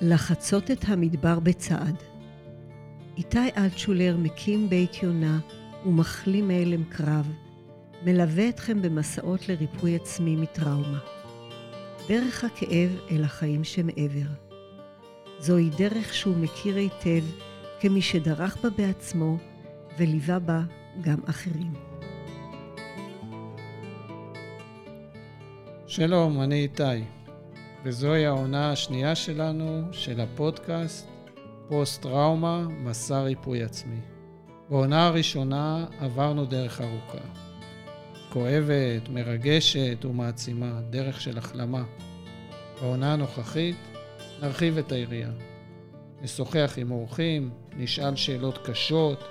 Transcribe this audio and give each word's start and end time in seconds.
לחצות 0.00 0.70
את 0.70 0.84
המדבר 0.88 1.40
בצעד. 1.40 1.96
איתי 3.16 3.48
אלטשולר 3.56 4.16
מקים 4.16 4.68
בית 4.68 5.02
יונה 5.02 5.38
ומחלים 5.86 6.48
מהלם 6.48 6.84
קרב, 6.84 7.32
מלווה 8.04 8.48
אתכם 8.48 8.82
במסעות 8.82 9.48
לריפוי 9.48 9.96
עצמי 9.96 10.36
מטראומה. 10.36 10.98
דרך 12.08 12.44
הכאב 12.44 12.90
אל 13.10 13.24
החיים 13.24 13.64
שמעבר. 13.64 14.30
זוהי 15.38 15.70
דרך 15.78 16.14
שהוא 16.14 16.36
מכיר 16.36 16.76
היטב 16.76 17.24
כמי 17.80 18.02
שדרך 18.02 18.56
בה 18.62 18.70
בעצמו 18.70 19.36
וליווה 19.98 20.38
בה 20.38 20.62
גם 21.00 21.18
אחרים. 21.26 21.72
שלום, 25.86 26.40
אני 26.40 26.62
איתי, 26.62 27.15
וזוהי 27.86 28.26
העונה 28.26 28.72
השנייה 28.72 29.14
שלנו 29.14 29.82
של 29.92 30.20
הפודקאסט 30.20 31.08
פוסט-טראומה, 31.68 32.66
מסע 32.68 33.22
ריפוי 33.22 33.62
עצמי. 33.62 34.00
בעונה 34.70 35.06
הראשונה 35.06 35.86
עברנו 36.00 36.44
דרך 36.44 36.80
ארוכה. 36.80 37.18
כואבת, 38.32 39.08
מרגשת 39.08 40.04
ומעצימה, 40.04 40.80
דרך 40.90 41.20
של 41.20 41.38
החלמה. 41.38 41.84
בעונה 42.80 43.12
הנוכחית 43.12 43.76
נרחיב 44.42 44.78
את 44.78 44.92
היריעה. 44.92 45.30
נשוחח 46.22 46.74
עם 46.76 46.90
אורחים, 46.90 47.50
נשאל 47.76 48.16
שאלות 48.16 48.58
קשות 48.58 49.24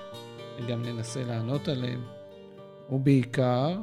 וגם 0.58 0.82
ננסה 0.82 1.24
לענות 1.24 1.68
עליהן. 1.68 2.00
ובעיקר, 2.90 3.80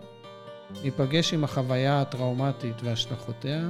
ניפגש 0.83 1.33
עם 1.33 1.43
החוויה 1.43 2.01
הטראומטית 2.01 2.83
והשלכותיה 2.83 3.69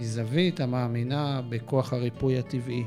מזווית 0.00 0.60
המאמינה 0.60 1.42
בכוח 1.48 1.92
הריפוי 1.92 2.38
הטבעי 2.38 2.84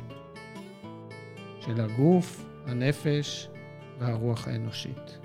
של 1.62 1.82
הגוף, 1.82 2.46
הנפש 2.66 3.50
והרוח 4.00 4.48
האנושית. 4.48 5.18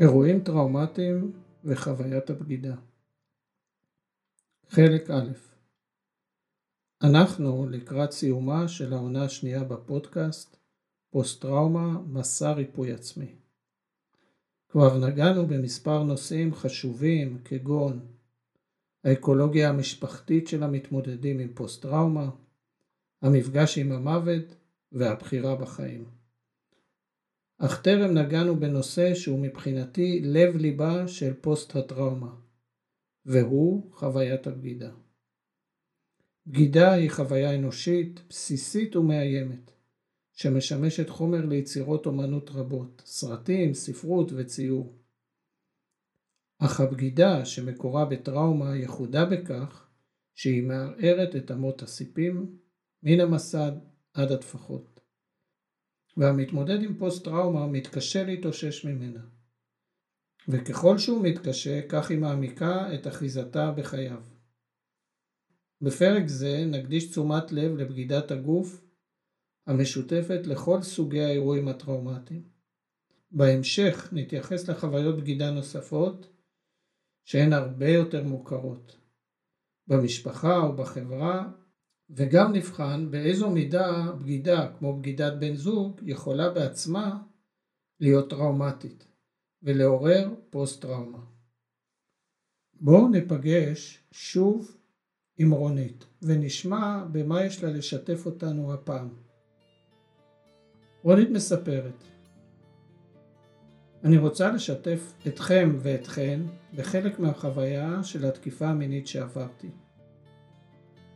אירועים 0.00 0.40
טראומטיים 0.40 1.32
וחוויית 1.64 2.30
הבגידה 2.30 2.74
חלק 4.68 5.10
א' 5.10 5.32
אנחנו 7.02 7.68
לקראת 7.68 8.12
סיומה 8.12 8.68
של 8.68 8.92
העונה 8.92 9.24
השנייה 9.24 9.64
בפודקאסט 9.64 10.56
פוסט-טראומה 11.10 12.00
מסע 12.06 12.52
ריפוי 12.52 12.92
עצמי. 12.92 13.45
כבר 14.78 14.98
נגענו 14.98 15.46
במספר 15.46 16.02
נושאים 16.02 16.54
חשובים 16.54 17.38
כגון 17.44 18.06
האקולוגיה 19.04 19.68
המשפחתית 19.68 20.48
של 20.48 20.62
המתמודדים 20.62 21.38
עם 21.38 21.48
פוסט-טראומה, 21.54 22.30
המפגש 23.22 23.78
עם 23.78 23.92
המוות 23.92 24.56
והבחירה 24.92 25.56
בחיים. 25.56 26.04
אך 27.58 27.82
טרם 27.82 28.18
נגענו 28.18 28.56
בנושא 28.56 29.14
שהוא 29.14 29.38
מבחינתי 29.38 30.20
לב 30.24 30.56
ליבה 30.56 31.08
של 31.08 31.34
פוסט-הטראומה, 31.34 32.34
והוא 33.24 33.92
חוויית 33.92 34.46
הבגידה. 34.46 34.90
בגידה 36.46 36.92
היא 36.92 37.10
חוויה 37.10 37.54
אנושית 37.54 38.20
בסיסית 38.28 38.96
ומאיימת, 38.96 39.70
שמשמשת 40.36 41.08
חומר 41.08 41.46
ליצירות 41.46 42.06
אומנות 42.06 42.50
רבות, 42.50 43.02
סרטים, 43.06 43.74
ספרות 43.74 44.32
וציור. 44.36 44.98
אך 46.58 46.80
הבגידה 46.80 47.44
שמקורה 47.44 48.04
בטראומה 48.04 48.76
יחודה 48.76 49.24
בכך 49.24 49.88
שהיא 50.34 50.62
מערערת 50.62 51.36
את 51.36 51.50
אמות 51.50 51.82
הסיפים 51.82 52.58
מן 53.02 53.20
המסד 53.20 53.72
עד 54.14 54.32
הטפחות. 54.32 55.00
והמתמודד 56.16 56.82
עם 56.82 56.98
פוסט 56.98 57.24
טראומה 57.24 57.66
מתקשה 57.66 58.24
להתאושש 58.24 58.84
ממנה. 58.84 59.20
וככל 60.48 60.98
שהוא 60.98 61.24
מתקשה, 61.24 61.80
כך 61.88 62.10
היא 62.10 62.18
מעמיקה 62.18 62.94
את 62.94 63.06
אחיזתה 63.06 63.70
בחייו. 63.70 64.22
בפרק 65.80 66.26
זה 66.26 66.64
נקדיש 66.66 67.10
תשומת 67.10 67.52
לב 67.52 67.76
לבגידת 67.76 68.30
הגוף 68.30 68.85
המשותפת 69.66 70.46
לכל 70.46 70.82
סוגי 70.82 71.22
האירועים 71.22 71.68
הטראומטיים. 71.68 72.42
בהמשך 73.30 74.08
נתייחס 74.12 74.68
לחוויות 74.68 75.16
בגידה 75.16 75.50
נוספות 75.50 76.32
שהן 77.24 77.52
הרבה 77.52 77.88
יותר 77.88 78.24
מוכרות 78.24 78.96
במשפחה 79.86 80.58
ובחברה 80.58 81.52
וגם 82.10 82.52
נבחן 82.52 83.10
באיזו 83.10 83.50
מידה 83.50 84.12
בגידה 84.20 84.72
כמו 84.78 84.98
בגידת 84.98 85.32
בן 85.40 85.54
זוג 85.54 86.00
יכולה 86.04 86.50
בעצמה 86.50 87.22
להיות 88.00 88.30
טראומטית 88.30 89.06
ולעורר 89.62 90.34
פוסט 90.50 90.82
טראומה. 90.82 91.24
בואו 92.74 93.08
ניפגש 93.08 94.02
שוב 94.10 94.76
עם 95.38 95.50
רונית 95.50 96.04
ונשמע 96.22 97.04
במה 97.12 97.44
יש 97.44 97.64
לה 97.64 97.70
לשתף 97.70 98.26
אותנו 98.26 98.74
הפעם. 98.74 99.25
רונית 101.06 101.30
מספרת 101.30 102.04
אני 104.04 104.18
רוצה 104.18 104.52
לשתף 104.52 105.12
אתכם 105.26 105.76
ואתכן 105.78 106.40
בחלק 106.74 107.18
מהחוויה 107.18 108.02
של 108.02 108.24
התקיפה 108.24 108.66
המינית 108.66 109.06
שעברתי. 109.06 109.70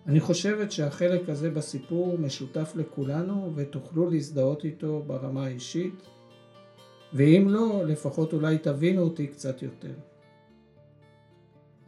אני 0.06 0.20
חושבת 0.20 0.72
שהחלק 0.72 1.28
הזה 1.28 1.50
בסיפור 1.50 2.18
משותף 2.18 2.72
לכולנו 2.76 3.52
ותוכלו 3.54 4.10
להזדהות 4.10 4.64
איתו 4.64 5.02
ברמה 5.06 5.46
האישית 5.46 6.02
ואם 7.12 7.46
לא, 7.48 7.82
לפחות 7.86 8.32
אולי 8.32 8.58
תבינו 8.58 9.02
אותי 9.02 9.26
קצת 9.26 9.62
יותר. 9.62 9.94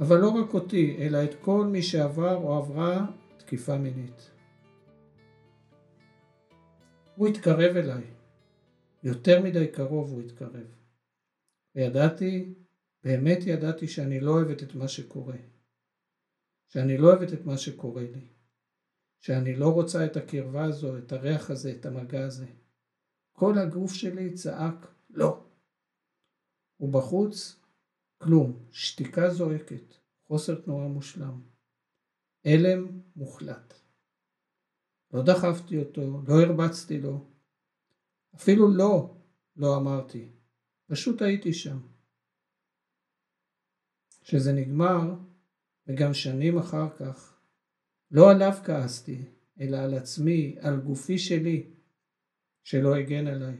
אבל 0.00 0.18
לא 0.20 0.28
רק 0.28 0.54
אותי, 0.54 0.96
אלא 0.98 1.24
את 1.24 1.34
כל 1.40 1.66
מי 1.66 1.82
שעבר 1.82 2.36
או 2.36 2.56
עברה 2.56 3.06
תקיפה 3.36 3.78
מינית. 3.78 4.31
הוא 7.16 7.28
התקרב 7.28 7.76
אליי, 7.76 8.04
יותר 9.02 9.42
מדי 9.42 9.68
קרוב 9.72 10.10
הוא 10.10 10.22
התקרב. 10.22 10.66
וידעתי, 11.74 12.54
באמת 13.04 13.38
ידעתי 13.46 13.88
שאני 13.88 14.20
לא 14.20 14.30
אוהבת 14.30 14.62
את 14.62 14.74
מה 14.74 14.88
שקורה. 14.88 15.36
שאני 16.68 16.98
לא 16.98 17.06
אוהבת 17.08 17.32
את 17.32 17.44
מה 17.44 17.58
שקורה 17.58 18.02
לי. 18.02 18.28
שאני 19.20 19.56
לא 19.56 19.68
רוצה 19.68 20.06
את 20.06 20.16
הקרבה 20.16 20.64
הזו, 20.64 20.98
את 20.98 21.12
הריח 21.12 21.50
הזה, 21.50 21.72
את 21.72 21.86
המגע 21.86 22.24
הזה. 22.24 22.46
כל 23.32 23.58
הגוף 23.58 23.92
שלי 23.92 24.34
צעק 24.34 24.86
לא. 25.10 25.44
ובחוץ 26.80 27.60
כלום, 28.18 28.66
שתיקה 28.70 29.30
זועקת, 29.30 29.94
חוסר 30.26 30.60
תנועה 30.60 30.88
מושלם. 30.88 31.42
הלם 32.44 33.00
מוחלט. 33.16 33.81
לא 35.12 35.22
דחפתי 35.22 35.78
אותו, 35.78 36.22
לא 36.28 36.42
הרבצתי 36.42 37.00
לו. 37.00 37.24
אפילו 38.34 38.68
לא, 38.68 39.14
לא 39.56 39.76
אמרתי. 39.76 40.28
פשוט 40.86 41.22
הייתי 41.22 41.52
שם. 41.52 41.78
כשזה 44.22 44.52
נגמר, 44.52 45.14
וגם 45.86 46.14
שנים 46.14 46.58
אחר 46.58 46.88
כך, 46.98 47.38
לא 48.10 48.30
עליו 48.30 48.52
כעסתי, 48.64 49.24
אלא 49.60 49.76
על 49.76 49.94
עצמי, 49.94 50.56
על 50.60 50.80
גופי 50.80 51.18
שלי, 51.18 51.70
שלא 52.64 52.96
הגן 52.96 53.26
עליי, 53.26 53.56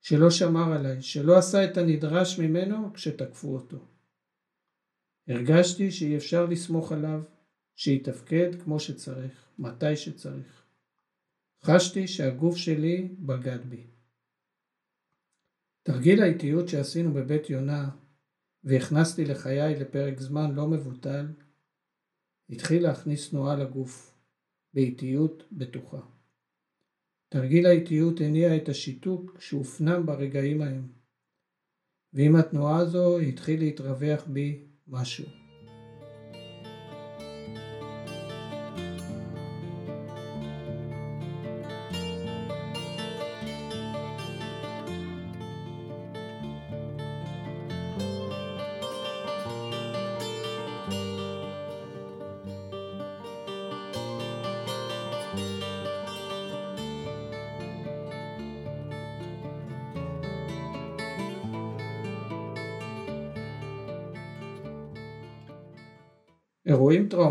שלא 0.00 0.30
שמר 0.30 0.72
עליי, 0.72 1.02
שלא 1.02 1.38
עשה 1.38 1.64
את 1.64 1.76
הנדרש 1.76 2.38
ממנו 2.38 2.92
כשתקפו 2.94 3.54
אותו. 3.54 3.78
הרגשתי 5.28 5.90
שאי 5.90 6.16
אפשר 6.16 6.46
לסמוך 6.46 6.92
עליו, 6.92 7.22
שיתפקד 7.76 8.62
כמו 8.62 8.80
שצריך, 8.80 9.48
מתי 9.58 9.96
שצריך. 9.96 10.67
חשתי 11.64 12.08
שהגוף 12.08 12.56
שלי 12.56 13.08
בגד 13.18 13.58
בי. 13.68 13.86
תרגיל 15.82 16.22
האיטיות 16.22 16.68
שעשינו 16.68 17.14
בבית 17.14 17.50
יונה 17.50 17.90
והכנסתי 18.64 19.24
לחיי 19.24 19.74
לפרק 19.80 20.20
זמן 20.20 20.54
לא 20.54 20.68
מבוטל, 20.68 21.26
התחיל 22.50 22.82
להכניס 22.82 23.30
תנועה 23.30 23.56
לגוף, 23.56 24.14
באיטיות 24.74 25.44
בטוחה. 25.52 26.00
תרגיל 27.28 27.66
האיטיות 27.66 28.20
הניע 28.20 28.56
את 28.56 28.68
השיתוק 28.68 29.40
שהופנם 29.40 30.06
ברגעים 30.06 30.62
ההם, 30.62 30.88
ועם 32.12 32.36
התנועה 32.36 32.76
הזו 32.76 33.18
התחיל 33.18 33.60
להתרווח 33.60 34.26
בי 34.26 34.64
משהו. 34.86 35.47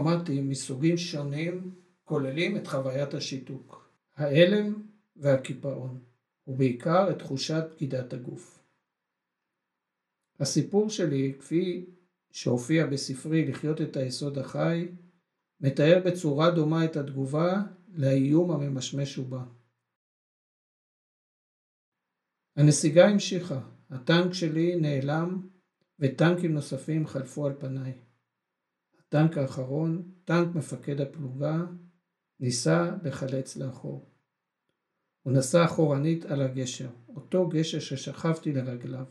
טראומטיים 0.03 0.49
מסוגים 0.49 0.97
שונים 0.97 1.75
כוללים 2.03 2.57
את 2.57 2.67
חוויית 2.67 3.13
השיתוק, 3.13 3.91
ההלם 4.15 4.73
והקיפאון, 5.15 6.03
ובעיקר 6.47 7.11
את 7.11 7.19
תחושת 7.19 7.63
בגידת 7.75 8.13
הגוף. 8.13 8.63
הסיפור 10.39 10.89
שלי, 10.89 11.33
כפי 11.39 11.85
שהופיע 12.31 12.85
בספרי 12.85 13.47
לחיות 13.47 13.81
את 13.81 13.97
היסוד 13.97 14.38
החי, 14.38 14.88
מתאר 15.61 16.01
בצורה 16.05 16.51
דומה 16.51 16.85
את 16.85 16.95
התגובה 16.95 17.63
לאיום 17.88 18.51
הממשמש 18.51 19.17
ובא. 19.17 19.43
הנסיגה 22.55 23.07
המשיכה, 23.07 23.61
הטנק 23.89 24.33
שלי 24.33 24.75
נעלם 24.75 25.47
וטנקים 26.00 26.53
נוספים 26.53 27.07
חלפו 27.07 27.45
על 27.45 27.53
פניי. 27.59 28.06
הטנק 29.07 29.38
האחרון, 29.38 30.12
טנק 30.25 30.56
מפקד 30.56 31.01
הפלוגה, 31.01 31.65
ניסה 32.39 32.92
לחלץ 33.04 33.57
לאחור. 33.57 34.12
הוא 35.21 35.33
נסע 35.33 35.65
אחורנית 35.65 36.25
על 36.25 36.42
הגשר, 36.42 36.89
אותו 37.07 37.48
גשר 37.48 37.80
ששכבתי 37.80 38.54
לרגליו. 38.54 39.06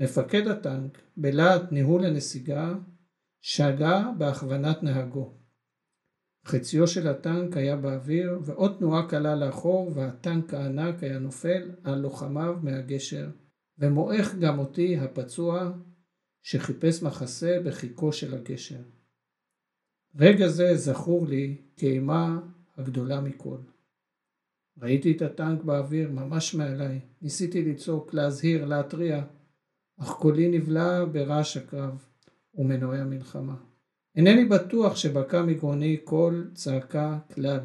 מפקד 0.00 0.46
הטנק, 0.46 0.98
בלהט 1.16 1.72
ניהול 1.72 2.04
הנסיגה, 2.04 2.74
שגה 3.40 4.10
בהכוונת 4.18 4.82
נהגו. 4.82 5.38
חציו 6.46 6.86
של 6.86 7.08
הטנק 7.08 7.56
היה 7.56 7.76
באוויר, 7.76 8.38
ועוד 8.44 8.76
תנועה 8.78 9.08
קלה 9.08 9.34
לאחור, 9.34 9.92
והטנק 9.94 10.54
הענק 10.54 11.02
היה 11.02 11.18
נופל 11.18 11.70
על 11.84 11.98
לוחמיו 11.98 12.56
מהגשר, 12.62 13.30
ומועך 13.78 14.34
גם 14.34 14.58
אותי 14.58 14.98
הפצוע, 14.98 15.72
שחיפש 16.42 17.02
מחסה 17.02 17.58
בחיקו 17.64 18.12
של 18.12 18.34
הגשר. 18.34 18.82
רגע 20.16 20.48
זה 20.48 20.76
זכור 20.76 21.26
לי 21.26 21.56
כאימה 21.76 22.40
הגדולה 22.76 23.20
מכל. 23.20 23.58
ראיתי 24.78 25.12
את 25.12 25.22
הטנק 25.22 25.62
באוויר 25.62 26.10
ממש 26.10 26.54
מעליי, 26.54 27.00
ניסיתי 27.22 27.64
לצעוק, 27.64 28.14
להזהיר, 28.14 28.64
להתריע, 28.64 29.24
אך 30.00 30.10
קולי 30.10 30.48
נבלע 30.58 31.04
ברעש 31.12 31.56
הקרב 31.56 32.06
ומנועי 32.54 33.00
המלחמה. 33.00 33.56
אינני 34.16 34.44
בטוח 34.44 34.96
שבקע 34.96 35.42
מגרוני 35.42 35.96
קול 35.96 36.50
צעקה 36.54 37.18
כלל. 37.34 37.60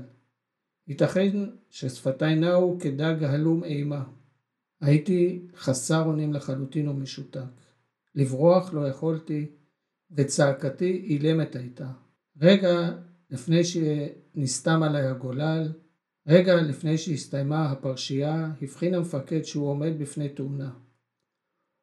ייתכן 0.87 1.45
ששפתיי 1.69 2.35
נעו 2.35 2.77
כדג 2.79 3.23
הלום 3.23 3.63
אימה. 3.63 4.03
הייתי 4.81 5.47
חסר 5.55 6.03
אונים 6.05 6.33
לחלוטין 6.33 6.87
ומשותק. 6.87 7.39
לברוח 8.15 8.73
לא 8.73 8.87
יכולתי, 8.87 9.45
וצעקתי 10.11 11.05
אילמת 11.09 11.55
הייתה. 11.55 11.91
רגע 12.41 12.89
לפני 13.29 13.63
שנסתם 13.63 14.83
עליי 14.83 15.07
הגולל, 15.07 15.73
רגע 16.27 16.55
לפני 16.55 16.97
שהסתיימה 16.97 17.71
הפרשייה, 17.71 18.51
הבחין 18.61 18.93
המפקד 18.93 19.43
שהוא 19.43 19.69
עומד 19.69 19.99
בפני 19.99 20.29
תאונה. 20.29 20.73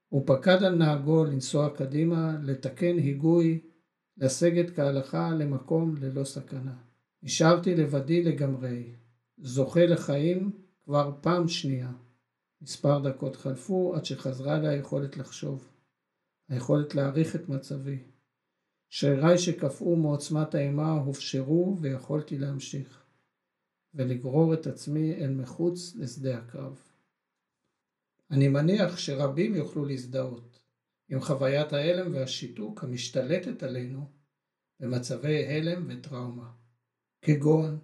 הוא 0.09 0.23
פקד 0.27 0.63
על 0.63 0.75
נהגו 0.75 1.25
לנסוע 1.25 1.77
קדימה, 1.77 2.37
לתקן 2.43 2.99
היגוי, 2.99 3.61
לסגת 4.17 4.77
כהלכה 4.77 5.31
למקום 5.31 5.97
ללא 5.97 6.25
סכנה. 6.25 6.77
נשארתי 7.23 7.75
לבדי 7.75 8.23
לגמרי, 8.23 8.95
זוכה 9.39 9.87
לחיים 9.87 10.51
כבר 10.85 11.13
פעם 11.21 11.49
שנייה. 11.49 11.93
מספר 12.63 12.99
דקות 12.99 13.37
חלפו 13.37 13.95
עד 13.97 14.05
שחזרה 14.05 14.59
לי 14.59 14.69
היכולת 14.69 15.17
לחשוב, 15.17 15.69
היכולת 16.49 16.95
להעריך 16.95 17.37
את 17.37 17.49
מצבי. 17.49 17.99
שריריי 18.97 19.39
שקפאו 19.39 19.97
מעוצמת 19.97 20.55
האימה 20.55 20.93
הופשרו 20.93 21.77
ויכולתי 21.81 22.39
להמשיך, 22.39 23.05
ולגרור 23.95 24.55
את 24.55 24.67
עצמי 24.67 25.15
אל 25.15 25.31
מחוץ 25.31 25.95
לשדה 25.97 26.39
הקרב. 26.39 26.83
אני 28.31 28.49
מניח 28.49 28.99
שרבים 28.99 29.55
יוכלו 29.55 29.85
להזדהות 29.85 30.61
עם 31.09 31.21
חוויית 31.21 31.73
ההלם 31.73 32.15
והשיתוק 32.15 32.85
המשתלטת 32.85 33.63
עלינו 33.63 34.13
במצבי 34.81 35.47
הלם 35.47 35.87
וטראומה, 35.89 36.53
כגון 37.23 37.79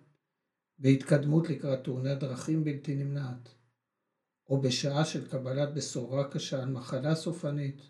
בהתקדמות 0.78 1.48
לקראת 1.48 1.84
תאונת 1.84 2.18
דרכים 2.18 2.64
בלתי 2.64 2.94
נמנעת, 2.94 3.48
או 4.48 4.60
בשעה 4.60 5.04
של 5.04 5.28
קבלת 5.28 5.74
בשורה 5.74 6.30
קשה 6.30 6.62
על 6.62 6.68
מחלה 6.68 7.14
סופנית, 7.14 7.82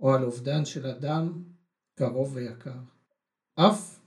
או 0.00 0.14
על 0.14 0.24
אובדן 0.24 0.64
של 0.64 0.86
אדם 0.86 1.57
קרוב 1.98 2.36
ויקר. 2.36 2.78
אף 3.54 4.00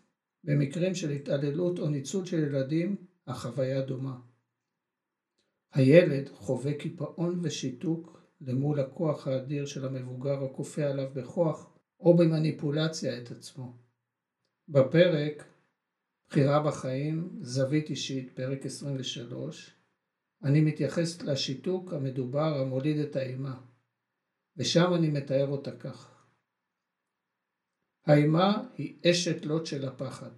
במקרים 0.44 0.96
של 0.96 1.10
התעללות 1.10 1.80
או 1.80 1.90
ניצול 1.90 2.26
של 2.26 2.40
ילדים 2.40 2.96
החוויה 3.28 3.82
דומה. 3.82 4.20
הילד 5.74 6.30
חווה 6.30 6.74
קיפאון 6.74 7.40
ושיתוק 7.44 8.24
למול 8.42 8.80
הכוח 8.80 9.28
האדיר 9.28 9.66
של 9.66 9.86
המבוגר 9.86 10.44
הכופה 10.44 10.84
עליו 10.84 11.10
בכוח 11.14 11.78
או 12.00 12.18
במניפולציה 12.18 13.22
את 13.22 13.32
עצמו. 13.32 13.78
בפרק 14.68 15.44
בחירה 16.30 16.64
בחיים, 16.64 17.40
זווית 17.42 17.90
אישית, 17.90 18.36
פרק 18.36 18.66
23, 18.66 19.76
אני 20.44 20.62
מתייחס 20.62 21.22
לשיתוק 21.22 21.94
המדובר 21.94 22.58
המוליד 22.58 22.98
את 22.98 23.16
האימה, 23.16 23.62
ושם 24.58 24.94
אני 24.94 25.10
מתאר 25.10 25.48
אותה 25.48 25.72
כך: 25.72 26.11
האימה 28.06 28.64
היא 28.78 28.96
אשת 29.06 29.46
לוט 29.46 29.66
של 29.66 29.86
הפחד. 29.86 30.32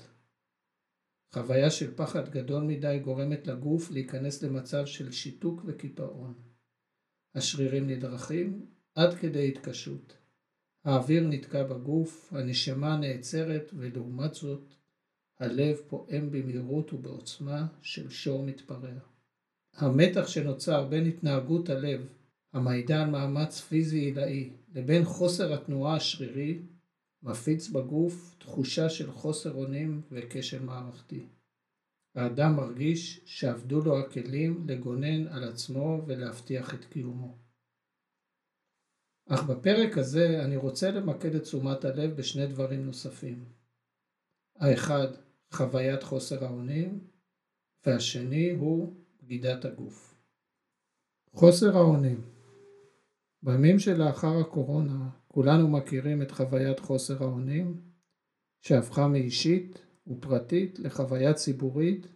חוויה 1.33 1.71
של 1.71 1.95
פחד 1.95 2.29
גדול 2.29 2.63
מדי 2.63 2.99
גורמת 3.03 3.47
לגוף 3.47 3.91
להיכנס 3.91 4.43
למצב 4.43 4.85
של 4.85 5.11
שיתוק 5.11 5.61
וקיפאון. 5.65 6.33
השרירים 7.35 7.87
נדרכים 7.87 8.65
עד 8.95 9.13
כדי 9.13 9.47
התקשות. 9.47 10.17
האוויר 10.85 11.27
נתקע 11.27 11.63
בגוף, 11.63 12.33
הנשמה 12.33 12.97
נעצרת, 12.97 13.71
ולעומת 13.73 14.33
זאת, 14.33 14.73
הלב 15.39 15.77
פועם 15.87 16.31
במהירות 16.31 16.93
ובעוצמה 16.93 17.67
של 17.81 18.09
שור 18.09 18.43
מתפרע. 18.43 18.99
המתח 19.73 20.27
שנוצר 20.27 20.87
בין 20.87 21.05
התנהגות 21.05 21.69
הלב, 21.69 22.07
המעידה 22.53 23.01
על 23.01 23.09
מאמץ 23.09 23.59
פיזי 23.59 23.99
עילאי, 23.99 24.53
לבין 24.75 25.05
חוסר 25.05 25.53
התנועה 25.53 25.95
השרירי, 25.95 26.59
מפיץ 27.23 27.69
בגוף 27.69 28.35
תחושה 28.37 28.89
של 28.89 29.11
חוסר 29.11 29.53
אונים 29.53 30.01
וכשל 30.11 30.63
מערכתי. 30.63 31.27
האדם 32.15 32.55
מרגיש 32.55 33.21
שאבדו 33.25 33.81
לו 33.81 33.99
הכלים 33.99 34.67
לגונן 34.67 35.27
על 35.27 35.43
עצמו 35.43 36.01
ולהבטיח 36.07 36.73
את 36.73 36.85
קיומו. 36.85 37.37
אך 39.29 39.43
בפרק 39.43 39.97
הזה 39.97 40.43
אני 40.45 40.55
רוצה 40.55 40.91
למקד 40.91 41.35
את 41.35 41.41
תשומת 41.41 41.85
הלב 41.85 42.17
בשני 42.17 42.47
דברים 42.47 42.85
נוספים. 42.85 43.45
האחד, 44.55 45.07
חוויית 45.53 46.03
חוסר 46.03 46.45
האונים, 46.45 47.07
והשני 47.85 48.49
הוא 48.49 48.95
בגידת 49.23 49.65
הגוף. 49.65 50.15
חוסר 51.31 51.77
האונים 51.77 52.21
בימים 53.43 53.79
שלאחר 53.79 54.39
הקורונה 54.41 55.09
כולנו 55.33 55.67
מכירים 55.67 56.21
את 56.21 56.31
חוויית 56.31 56.79
חוסר 56.79 57.23
האונים 57.23 57.81
שהפכה 58.61 59.07
מאישית 59.07 59.81
ופרטית 60.07 60.79
לחוויה 60.79 61.33
ציבורית 61.33 62.07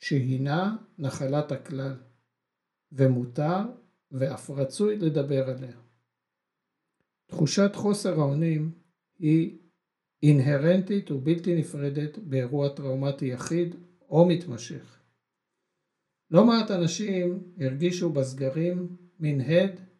שהינה 0.00 0.76
נחלת 0.98 1.52
הכלל 1.52 1.96
ומותר 2.92 3.58
ואף 4.10 4.50
רצוי 4.50 4.96
לדבר 4.96 5.50
עליה. 5.50 5.76
תחושת 7.26 7.70
חוסר 7.74 8.20
האונים 8.20 8.70
היא 9.18 9.58
אינהרנטית 10.22 11.10
ובלתי 11.10 11.56
נפרדת 11.56 12.18
באירוע 12.18 12.68
טראומטי 12.68 13.26
יחיד 13.26 13.76
או 14.08 14.28
מתמשך. 14.28 15.00
לא 16.30 16.46
מעט 16.46 16.70
אנשים 16.70 17.52
הרגישו 17.60 18.12
בסגרים 18.12 18.96
מין 19.20 19.40
הד 19.40 19.91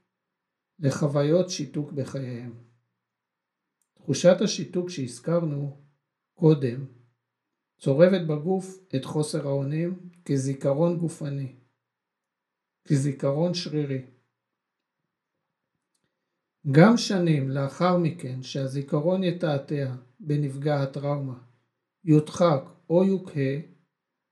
לחוויות 0.82 1.50
שיתוק 1.50 1.92
בחייהם. 1.92 2.54
תחושת 3.94 4.36
השיתוק 4.40 4.90
שהזכרנו 4.90 5.80
קודם 6.34 6.86
צורבת 7.78 8.26
בגוף 8.26 8.78
את 8.96 9.04
חוסר 9.04 9.46
האונים 9.48 10.10
כזיכרון 10.24 10.98
גופני, 10.98 11.56
כזיכרון 12.84 13.54
שרירי. 13.54 14.02
גם 16.70 16.96
שנים 16.96 17.50
לאחר 17.50 17.96
מכן 17.96 18.42
שהזיכרון 18.42 19.24
יתעתע 19.24 19.94
בנפגע 20.20 20.82
הטראומה, 20.82 21.38
יודחק 22.04 22.62
או 22.90 23.04
יוקהה, 23.04 23.60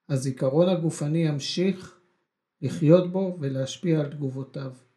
הזיכרון 0.08 0.68
הגופני 0.68 1.18
ימשיך 1.18 2.00
לחיות 2.62 3.12
בו 3.12 3.36
ולהשפיע 3.40 4.00
על 4.00 4.12
תגובותיו. 4.12 4.89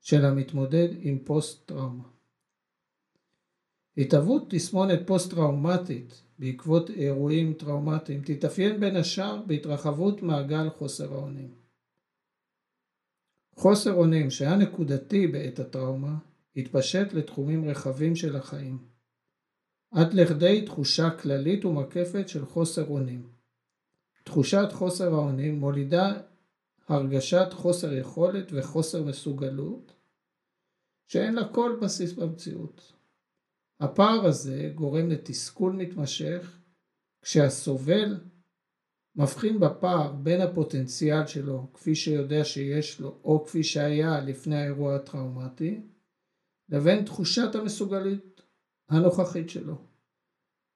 של 0.00 0.24
המתמודד 0.24 0.88
עם 1.00 1.18
פוסט 1.24 1.66
טראומה. 1.66 2.04
התהוות 3.96 4.42
תסמונת 4.50 5.06
פוסט-טראומטית 5.06 6.22
בעקבות 6.38 6.90
אירועים 6.90 7.54
טראומטיים 7.54 8.22
תתאפיין 8.24 8.80
בין 8.80 8.96
השאר 8.96 9.42
בהתרחבות 9.46 10.22
מעגל 10.22 10.70
חוסר 10.70 11.14
האונים. 11.14 11.54
חוסר 13.54 13.92
אונים 13.92 14.30
שהיה 14.30 14.56
נקודתי 14.56 15.26
בעת 15.26 15.58
הטראומה 15.58 16.18
התפשט 16.56 17.12
לתחומים 17.12 17.68
רחבים 17.68 18.16
של 18.16 18.36
החיים, 18.36 18.78
עד 19.90 20.14
לכדי 20.14 20.64
תחושה 20.66 21.10
כללית 21.10 21.64
ומקפת 21.64 22.28
של 22.28 22.46
חוסר 22.46 22.86
אונים. 22.88 23.28
תחושת 24.24 24.68
חוסר 24.72 25.14
האונים 25.14 25.60
מולידה 25.60 26.20
הרגשת 26.90 27.52
חוסר 27.52 27.92
יכולת 27.92 28.52
וחוסר 28.52 29.02
מסוגלות 29.02 29.92
שאין 31.06 31.34
לה 31.34 31.48
כל 31.48 31.78
בסיס 31.82 32.12
במציאות. 32.12 32.92
הפער 33.80 34.26
הזה 34.26 34.72
גורם 34.74 35.08
לתסכול 35.08 35.72
מתמשך 35.72 36.58
כשהסובל 37.22 38.20
מבחין 39.16 39.60
בפער 39.60 40.12
בין 40.12 40.40
הפוטנציאל 40.40 41.26
שלו 41.26 41.72
כפי 41.74 41.94
שיודע 41.94 42.44
שיש 42.44 43.00
לו 43.00 43.20
או 43.24 43.44
כפי 43.44 43.64
שהיה 43.64 44.20
לפני 44.20 44.56
האירוע 44.56 44.96
הטראומטי 44.96 45.80
לבין 46.68 47.04
תחושת 47.04 47.54
המסוגלות 47.54 48.42
הנוכחית 48.88 49.50
שלו. 49.50 49.76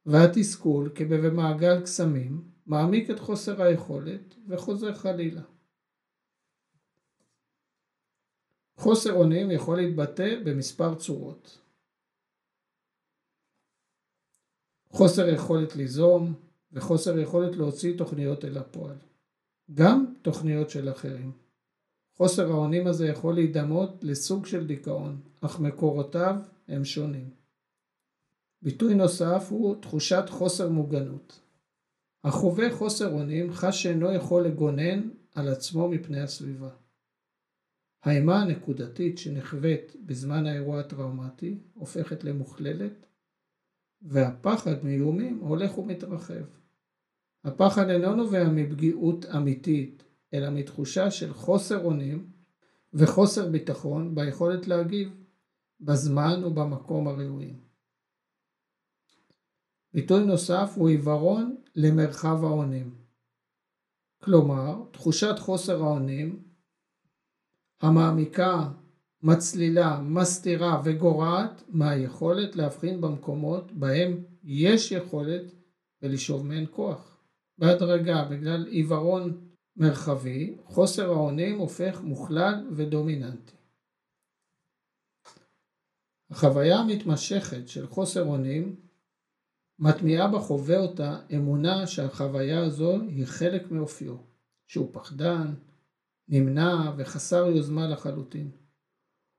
והתסכול 0.06 0.92
כבמעגל 0.94 1.80
קסמים 1.80 2.44
מעמיק 2.66 3.10
את 3.10 3.18
חוסר 3.18 3.62
היכולת 3.62 4.34
וחוזר 4.48 4.94
חלילה. 4.94 5.42
חוסר 8.76 9.12
אונים 9.12 9.50
יכול 9.50 9.76
להתבטא 9.76 10.40
במספר 10.44 10.94
צורות. 10.94 11.58
חוסר 14.88 15.28
יכולת 15.28 15.76
ליזום 15.76 16.34
וחוסר 16.72 17.18
יכולת 17.18 17.56
להוציא 17.56 17.98
תוכניות 17.98 18.44
אל 18.44 18.58
הפועל. 18.58 18.96
גם 19.74 20.14
תוכניות 20.22 20.70
של 20.70 20.90
אחרים. 20.90 21.32
חוסר 22.16 22.50
האונים 22.50 22.86
הזה 22.86 23.06
יכול 23.08 23.34
להידמות 23.34 23.90
לסוג 24.02 24.46
של 24.46 24.66
דיכאון, 24.66 25.20
אך 25.40 25.60
מקורותיו 25.60 26.36
הם 26.68 26.84
שונים. 26.84 27.30
ביטוי 28.62 28.94
נוסף 28.94 29.46
הוא 29.50 29.82
תחושת 29.82 30.24
חוסר 30.28 30.68
מוגנות. 30.68 31.40
החווה 32.24 32.76
חוסר 32.76 33.12
אונים 33.12 33.52
חש 33.52 33.82
שאינו 33.82 34.12
יכול 34.12 34.46
לגונן 34.46 35.08
על 35.34 35.48
עצמו 35.48 35.88
מפני 35.88 36.20
הסביבה. 36.20 36.83
האימה 38.04 38.42
הנקודתית 38.42 39.18
שנחווית 39.18 39.96
בזמן 40.06 40.46
האירוע 40.46 40.80
הטראומטי 40.80 41.58
הופכת 41.74 42.24
למוכללת 42.24 43.06
והפחד 44.02 44.84
מאיומים 44.84 45.38
הולך 45.38 45.78
ומתרחב. 45.78 46.44
הפחד 47.44 47.88
אינו 47.88 48.14
נובע 48.14 48.48
מפגיעות 48.48 49.24
אמיתית 49.24 50.04
אלא 50.34 50.50
מתחושה 50.50 51.10
של 51.10 51.34
חוסר 51.34 51.84
אונים 51.84 52.30
וחוסר 52.94 53.48
ביטחון 53.48 54.14
ביכולת 54.14 54.68
להגיב 54.68 55.08
בזמן 55.80 56.44
ובמקום 56.44 57.08
הראויים. 57.08 57.60
ביטוי 59.94 60.24
נוסף 60.24 60.72
הוא 60.76 60.88
עיוורון 60.88 61.56
למרחב 61.74 62.44
האונים. 62.44 62.94
כלומר, 64.22 64.82
תחושת 64.92 65.38
חוסר 65.38 65.82
האונים 65.82 66.43
המעמיקה, 67.80 68.70
מצלילה, 69.22 70.00
מסתירה 70.00 70.82
וגורעת 70.84 71.62
מהיכולת 71.68 72.56
להבחין 72.56 73.00
במקומות 73.00 73.72
בהם 73.72 74.24
יש 74.44 74.92
יכולת 74.92 75.42
ולשאוב 76.02 76.46
מהן 76.46 76.66
כוח. 76.70 77.18
בהדרגה, 77.58 78.24
בגלל 78.24 78.66
עיוורון 78.66 79.48
מרחבי, 79.76 80.56
חוסר 80.64 81.10
האונים 81.10 81.58
הופך 81.58 82.00
מוכלל 82.02 82.68
ודומיננטי. 82.72 83.56
החוויה 86.30 86.78
המתמשכת 86.78 87.68
של 87.68 87.86
חוסר 87.86 88.24
אונים 88.24 88.76
מטמיעה 89.78 90.28
בחווה 90.28 90.78
אותה 90.78 91.20
אמונה 91.34 91.86
שהחוויה 91.86 92.64
הזו 92.64 93.00
היא 93.00 93.26
חלק 93.26 93.70
מאופיו, 93.70 94.16
שהוא 94.66 94.88
פחדן, 94.92 95.54
נמנע 96.28 96.92
וחסר 96.96 97.46
יוזמה 97.46 97.88
לחלוטין. 97.88 98.50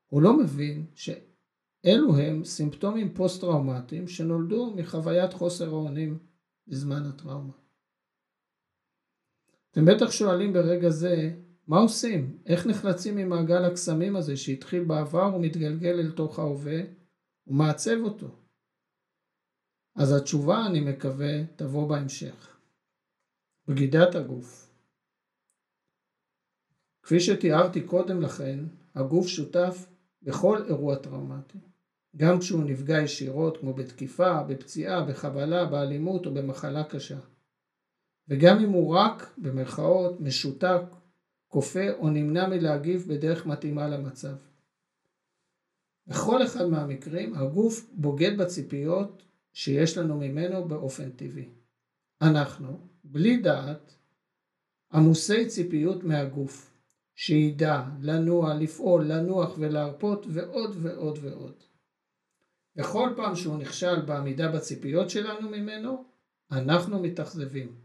הוא 0.08 0.22
לא 0.22 0.38
מבין 0.38 0.86
שאלו 0.96 2.18
הם 2.18 2.44
סימפטומים 2.44 3.14
פוסט-טראומטיים 3.14 4.08
שנולדו 4.08 4.74
מחוויית 4.76 5.34
חוסר 5.34 5.70
האונים 5.70 6.20
בזמן 6.68 7.04
הטראומה. 7.06 7.54
אתם 9.72 9.86
בטח 9.86 10.12
שואלים 10.12 10.54
ברגע 10.54 10.90
זה, 10.90 11.36
מה 11.68 11.78
עושים? 11.78 12.38
איך 12.46 12.66
נחלצים 12.68 13.16
ממעגל 13.16 13.66
הקסמים 13.66 14.16
הזה 14.16 14.38
שהתחיל 14.38 14.84
בעבר 14.84 15.36
ומתגלגל 15.36 16.00
אל 16.00 16.12
תוך 16.12 16.40
ההווה 16.40 16.82
ומעצב 17.48 17.98
אותו? 18.04 18.40
אז 19.96 20.12
התשובה, 20.12 20.66
אני 20.66 20.80
מקווה, 20.80 21.46
תבוא 21.56 21.90
בהמשך. 21.90 22.58
בגידת 23.68 24.16
הגוף 24.16 24.65
כפי 27.06 27.20
שתיארתי 27.20 27.82
קודם 27.82 28.22
לכן, 28.22 28.60
הגוף 28.96 29.28
שותף 29.28 29.86
בכל 30.24 30.64
אירוע 30.68 30.96
טראומטי. 30.96 31.58
גם 32.16 32.40
כשהוא 32.40 32.64
נפגע 32.64 33.02
ישירות 33.02 33.58
כמו 33.58 33.74
בתקיפה, 33.74 34.44
בפציעה, 34.44 35.06
בחבלה, 35.06 35.66
באלימות 35.66 36.26
או 36.26 36.34
במחלה 36.34 36.84
קשה. 36.84 37.18
וגם 38.30 38.60
אם 38.60 38.70
הוא 38.70 38.96
רק, 38.96 39.34
במרכאות, 39.38 40.22
משותק, 40.22 40.82
כופה 41.48 41.92
או 41.92 42.10
נמנע 42.10 42.48
מלהגיב 42.48 43.06
בדרך 43.08 43.46
מתאימה 43.46 43.88
למצב. 43.88 44.36
בכל 46.08 46.44
אחד 46.44 46.66
מהמקרים 46.66 47.36
הגוף 47.36 47.90
בוגד 47.94 48.38
בציפיות 48.38 49.24
שיש 49.54 49.98
לנו 49.98 50.18
ממנו 50.20 50.68
באופן 50.68 51.10
טבעי. 51.10 51.50
אנחנו, 52.22 52.80
בלי 53.04 53.38
דעת, 53.38 53.96
עמוסי 54.94 55.48
ציפיות 55.48 56.04
מהגוף, 56.04 56.75
שידע 57.16 57.84
לנוע, 58.02 58.54
לפעול, 58.54 59.06
לנוח 59.06 59.56
ולהרפות 59.60 60.26
ועוד 60.30 60.76
ועוד 60.82 61.20
ועוד. 61.22 61.64
בכל 62.76 63.10
פעם 63.16 63.36
שהוא 63.36 63.58
נכשל 63.58 64.02
בעמידה 64.02 64.52
בציפיות 64.52 65.10
שלנו 65.10 65.50
ממנו, 65.50 66.06
אנחנו 66.52 67.00
מתאכזבים, 67.00 67.76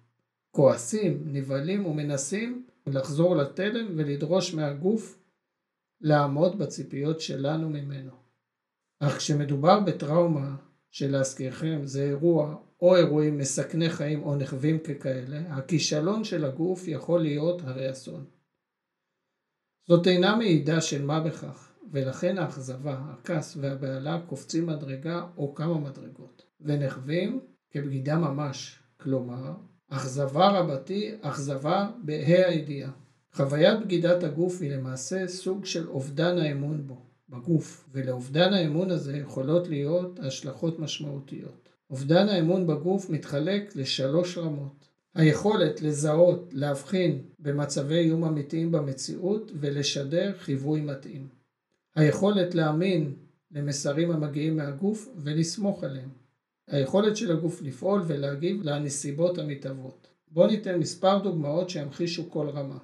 כועסים, 0.51 1.23
נבהלים 1.27 1.87
ומנסים 1.87 2.67
לחזור 2.87 3.37
לתלם 3.37 3.87
ולדרוש 3.97 4.55
מהגוף 4.55 5.19
לעמוד 6.01 6.59
בציפיות 6.59 7.21
שלנו 7.21 7.71
ממנו. 7.71 8.13
אך 9.01 9.17
כשמדובר 9.17 9.81
בטראומה 9.81 10.57
שלהזכירכם 10.91 11.81
זה 11.85 12.03
אירוע 12.05 12.57
או 12.83 12.97
אירועים 12.97 13.39
מסכני 13.39 13.91
חיים 13.91 14.23
או 14.23 14.37
נחווים 14.37 14.79
ככאלה, 14.79 15.41
הכישלון 15.55 16.25
של 16.25 16.45
הגוף 16.45 16.89
יכול 16.89 17.21
להיות 17.21 17.63
הרי 17.65 17.91
אסון. 17.91 18.40
זאת 19.89 20.07
אינה 20.07 20.37
מעידה 20.37 20.81
של 20.81 21.05
מה 21.05 21.21
בכך, 21.21 21.73
ולכן 21.93 22.39
האכזבה, 22.39 23.01
הכעס 23.11 23.57
והבהלה 23.61 24.21
קופצים 24.27 24.67
מדרגה 24.67 25.27
או 25.37 25.55
כמה 25.55 25.79
מדרגות, 25.79 26.43
ונחווים 26.61 27.41
כבגידה 27.71 28.19
ממש, 28.19 28.79
כלומר, 29.01 29.53
אכזבה 29.89 30.49
רבתי, 30.49 31.15
אכזבה 31.21 31.91
בה"א 32.05 32.49
הידיעה. 32.49 32.91
חוויית 33.33 33.81
בגידת 33.81 34.23
הגוף 34.23 34.61
היא 34.61 34.71
למעשה 34.71 35.29
סוג 35.29 35.65
של 35.65 35.89
אובדן 35.89 36.39
האמון 36.39 36.87
בו, 36.87 37.07
בגוף, 37.29 37.89
ולאובדן 37.93 38.53
האמון 38.53 38.91
הזה 38.91 39.17
יכולות 39.17 39.69
להיות 39.69 40.19
השלכות 40.19 40.79
משמעותיות. 40.79 41.69
אובדן 41.91 42.29
האמון 42.29 42.67
בגוף 42.67 43.11
מתחלק 43.11 43.77
לשלוש 43.77 44.39
רמות. 44.39 44.90
היכולת 45.15 45.83
לזהות, 45.83 46.49
להבחין 46.53 47.23
במצבי 47.39 47.99
איום 47.99 48.25
אמיתיים 48.25 48.73
במציאות 48.73 49.53
ולשדר 49.55 50.33
חיווי 50.39 50.81
מתאים. 50.81 51.29
היכולת 51.95 52.55
להאמין 52.55 53.15
למסרים 53.51 54.11
המגיעים 54.11 54.57
מהגוף 54.57 55.09
ולסמוך 55.17 55.85
עליהם. 55.85 56.11
היכולת 56.69 57.17
של 57.17 57.33
הגוף 57.33 57.63
לפעול 57.63 58.03
ולהגיב 58.07 58.63
לנסיבות 58.63 59.39
המתהוות. 59.39 60.07
בואו 60.29 60.47
ניתן 60.47 60.79
מספר 60.79 61.19
דוגמאות 61.19 61.71
שימחישו 61.71 62.31
כל 62.31 62.49
רמה. 62.49 62.79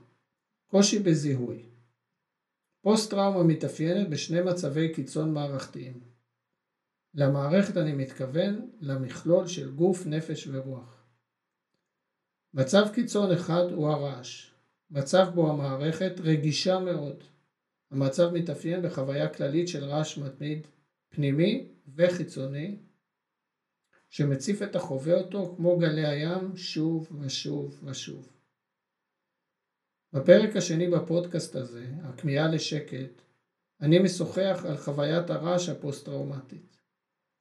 קושי 0.70 0.98
בזיהוי 0.98 1.62
פוסט 2.86 3.10
טראומה 3.10 3.42
מתאפיינת 3.42 4.08
בשני 4.08 4.40
מצבי 4.40 4.94
קיצון 4.94 5.32
מערכתיים. 5.32 6.00
למערכת 7.14 7.76
אני 7.76 7.92
מתכוון 7.92 8.70
למכלול 8.80 9.46
של 9.46 9.70
גוף, 9.70 10.06
נפש 10.06 10.48
ורוח. 10.52 10.95
מצב 12.56 12.86
קיצון 12.94 13.32
אחד 13.32 13.72
הוא 13.72 13.88
הרעש, 13.88 14.50
מצב 14.90 15.26
בו 15.34 15.50
המערכת 15.50 16.12
רגישה 16.20 16.78
מאוד. 16.78 17.24
המצב 17.90 18.30
מתאפיין 18.32 18.82
בחוויה 18.82 19.28
כללית 19.28 19.68
של 19.68 19.84
רעש 19.84 20.18
מתמיד, 20.18 20.66
פנימי 21.08 21.68
וחיצוני, 21.94 22.76
שמציף 24.10 24.62
את 24.62 24.76
החווה 24.76 25.14
אותו 25.14 25.54
כמו 25.56 25.78
גלי 25.78 26.06
הים 26.06 26.56
שוב 26.56 27.08
ושוב 27.20 27.80
ושוב. 27.84 28.28
בפרק 30.12 30.56
השני 30.56 30.88
בפודקאסט 30.88 31.56
הזה, 31.56 31.86
הכמיהה 32.02 32.48
לשקט, 32.48 33.22
אני 33.80 33.98
משוחח 33.98 34.64
על 34.68 34.76
חוויית 34.76 35.30
הרעש 35.30 35.68
הפוסט-טראומטית. 35.68 36.76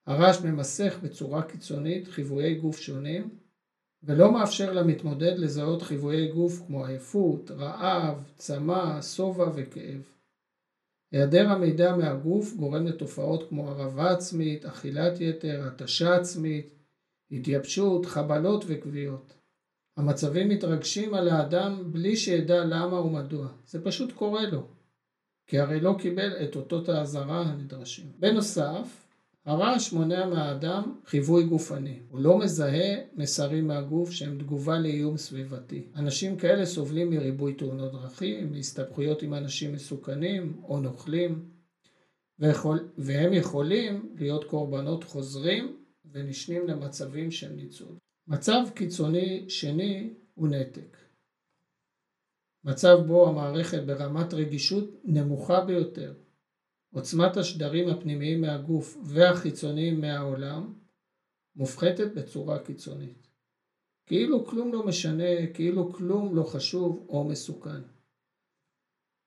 הרעש 0.06 0.42
ממסך 0.42 1.00
בצורה 1.04 1.44
קיצונית 1.44 2.08
חיוויי 2.08 2.56
גוף 2.56 2.80
שונים, 2.80 3.45
ולא 4.06 4.32
מאפשר 4.32 4.74
למתמודד 4.74 5.34
לזהות 5.38 5.82
חיוויי 5.82 6.28
גוף 6.28 6.62
כמו 6.68 6.86
עייפות, 6.86 7.52
רעב, 7.52 8.24
צמא, 8.38 9.02
שובע 9.02 9.50
וכאב. 9.56 10.02
היעדר 11.12 11.50
המידע 11.50 11.96
מהגוף 11.96 12.54
גורם 12.54 12.88
לתופעות 12.88 13.50
כמו 13.50 13.70
הרעבה 13.70 14.12
עצמית, 14.12 14.66
אכילת 14.66 15.22
יתר, 15.22 15.68
התשה 15.68 16.16
עצמית, 16.16 16.74
התייבשות, 17.32 18.06
חבלות 18.06 18.64
וכוויות. 18.68 19.34
המצבים 19.98 20.50
מתרגשים 20.50 21.14
על 21.14 21.30
האדם 21.30 21.92
בלי 21.92 22.16
שידע 22.16 22.66
למה 22.66 23.00
ומדוע, 23.00 23.48
זה 23.66 23.84
פשוט 23.84 24.12
קורה 24.12 24.50
לו, 24.50 24.68
כי 25.48 25.60
הרי 25.60 25.80
לא 25.80 25.96
קיבל 26.00 26.44
את 26.44 26.56
אותות 26.56 26.90
האזהרה 26.90 27.42
הנדרשים. 27.42 28.12
בנוסף, 28.20 29.05
הרעש 29.46 29.94
מונע 29.94 30.26
מהאדם 30.26 31.00
חיווי 31.06 31.44
גופני, 31.44 32.00
הוא 32.10 32.20
לא 32.20 32.40
מזהה 32.40 32.96
מסרים 33.14 33.68
מהגוף 33.68 34.12
שהם 34.12 34.38
תגובה 34.40 34.80
לאיום 34.80 35.18
סביבתי. 35.18 35.88
אנשים 35.96 36.38
כאלה 36.38 36.66
סובלים 36.66 37.10
מריבוי 37.10 37.54
תאונות 37.54 37.92
דרכים, 37.92 38.52
מהסתבכויות 38.52 39.22
עם 39.22 39.34
אנשים 39.34 39.74
מסוכנים 39.74 40.62
או 40.64 40.80
נוכלים, 40.80 41.50
ויכול, 42.40 42.90
והם 42.98 43.34
יכולים 43.34 44.16
להיות 44.16 44.44
קורבנות 44.44 45.04
חוזרים 45.04 45.78
ונשנים 46.12 46.68
למצבים 46.68 47.32
של 47.32 47.52
ניצול. 47.52 47.96
מצב 48.28 48.62
קיצוני 48.76 49.46
שני 49.50 50.14
הוא 50.34 50.48
נתק. 50.48 50.98
מצב 52.64 52.98
בו 53.08 53.30
המערכת 53.30 53.84
ברמת 53.84 54.34
רגישות 54.34 54.90
נמוכה 55.04 55.62
ביותר 55.62 56.14
עוצמת 56.96 57.38
השדרים 57.38 57.90
הפנימיים 57.90 58.42
מהגוף 58.42 58.98
והחיצוניים 59.04 60.02
מהעולם 60.02 60.74
מופחתת 61.56 62.14
בצורה 62.16 62.60
קיצונית. 62.60 63.28
כאילו 64.06 64.46
כלום 64.46 64.74
לא 64.74 64.86
משנה, 64.86 65.48
כאילו 65.54 65.94
כלום 65.94 66.36
לא 66.36 66.44
חשוב 66.44 67.06
או 67.10 67.24
מסוכן. 67.24 67.82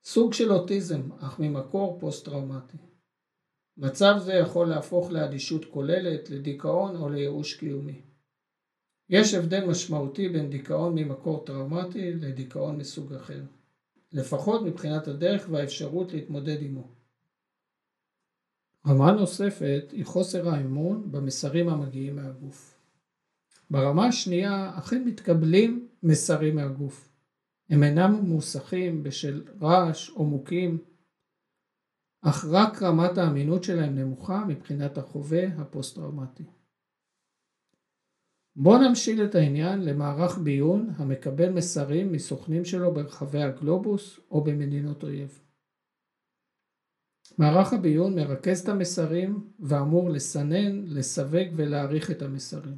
סוג 0.05 0.33
של 0.33 0.53
אוטיזם, 0.53 1.13
אך 1.19 1.39
ממקור 1.39 1.99
פוסט-טראומטי. 2.01 2.77
מצב 3.77 4.15
זה 4.19 4.33
יכול 4.33 4.69
להפוך 4.69 5.11
לאדישות 5.11 5.65
כוללת, 5.65 6.31
לדיכאון 6.31 6.97
או 6.97 7.09
לייאוש 7.09 7.55
קיומי. 7.55 8.03
יש 9.09 9.35
הבדל 9.35 9.65
משמעותי 9.65 10.29
בין 10.29 10.51
דיכאון 10.51 10.95
ממקור 10.95 11.45
טראומטי 11.47 12.13
לדיכאון 12.13 12.77
מסוג 12.77 13.13
אחר, 13.13 13.43
לפחות 14.13 14.63
מבחינת 14.63 15.09
הדרך 15.09 15.47
והאפשרות 15.51 16.13
להתמודד 16.13 16.63
עמו. 16.63 16.98
רמה 18.89 19.13
נוספת 19.13 19.85
היא 19.93 20.05
חוסר 20.07 20.49
האמון 20.49 21.13
במסרים 21.13 21.69
המגיעים 21.69 22.17
מהגוף. 22.17 22.79
ברמה 23.71 24.07
השנייה 24.07 24.79
אכן 24.79 25.05
מתקבלים 25.05 25.89
מסרים 26.03 26.57
מהגוף. 26.57 27.13
הם 27.71 27.83
אינם 27.83 28.13
מוסכים 28.13 29.03
בשל 29.03 29.45
רעש 29.61 30.11
או 30.11 30.25
מוכים, 30.25 30.79
אך 32.23 32.45
רק 32.51 32.83
רמת 32.83 33.19
האמינות 33.19 33.65
שלהם 33.65 33.95
נמוכה 33.95 34.45
מבחינת 34.45 34.99
החווה 34.99 35.47
הפוסט-טראומטי. 35.47 36.45
בואו 38.57 38.89
נמשיל 38.89 39.25
את 39.25 39.35
העניין 39.35 39.85
למערך 39.85 40.39
ביון 40.39 40.91
המקבל 40.97 41.51
מסרים 41.51 42.13
מסוכנים 42.13 42.65
שלו 42.65 42.95
ברחבי 42.95 43.43
הגלובוס 43.43 44.21
או 44.31 44.45
במדינות 44.45 45.03
אויב. 45.03 45.48
מערך 47.39 47.73
הביון 47.73 48.15
מרכז 48.15 48.61
את 48.61 48.69
המסרים 48.69 49.45
ואמור 49.61 50.11
לסנן, 50.11 50.85
לסווג 50.87 51.49
ולהעריך 51.57 52.11
את 52.11 52.23
המסרים. 52.23 52.77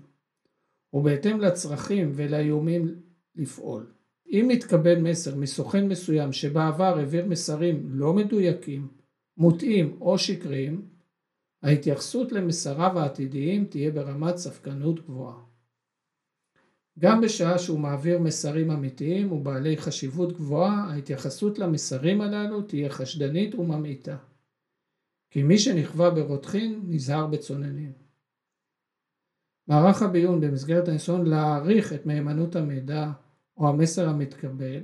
ובהתאם 0.92 1.40
לצרכים 1.40 2.12
ולאיומים 2.14 2.94
לפעול. 3.36 3.92
אם 4.30 4.46
מתקבל 4.48 4.98
מסר 4.98 5.36
מסוכן 5.36 5.88
מסוים 5.88 6.32
שבעבר 6.32 6.98
העביר 6.98 7.26
מסרים 7.26 7.86
לא 7.88 8.12
מדויקים, 8.12 8.88
מוטעים 9.36 9.96
או 10.00 10.18
שקריים, 10.18 10.88
ההתייחסות 11.62 12.32
למסריו 12.32 12.98
העתידיים 12.98 13.64
תהיה 13.64 13.90
ברמת 13.90 14.36
ספקנות 14.36 15.04
גבוהה. 15.04 15.38
גם 16.98 17.20
בשעה 17.20 17.58
שהוא 17.58 17.80
מעביר 17.80 18.18
מסרים 18.18 18.70
אמיתיים 18.70 19.32
ובעלי 19.32 19.76
חשיבות 19.76 20.32
גבוהה, 20.32 20.86
ההתייחסות 20.90 21.58
למסרים 21.58 22.20
הללו 22.20 22.62
תהיה 22.62 22.90
חשדנית 22.90 23.54
וממעיטה. 23.54 24.16
כי 25.30 25.42
מי 25.42 25.58
שנכווה 25.58 26.10
ברותחין 26.10 26.82
נזהר 26.88 27.26
בצוננים. 27.26 27.92
מערך 29.66 30.02
הביון 30.02 30.40
במסגרת 30.40 30.88
הניסיון 30.88 31.26
להעריך 31.26 31.92
את 31.92 32.06
מהימנות 32.06 32.56
המידע 32.56 33.10
או 33.56 33.68
המסר 33.68 34.08
המתקבל, 34.08 34.82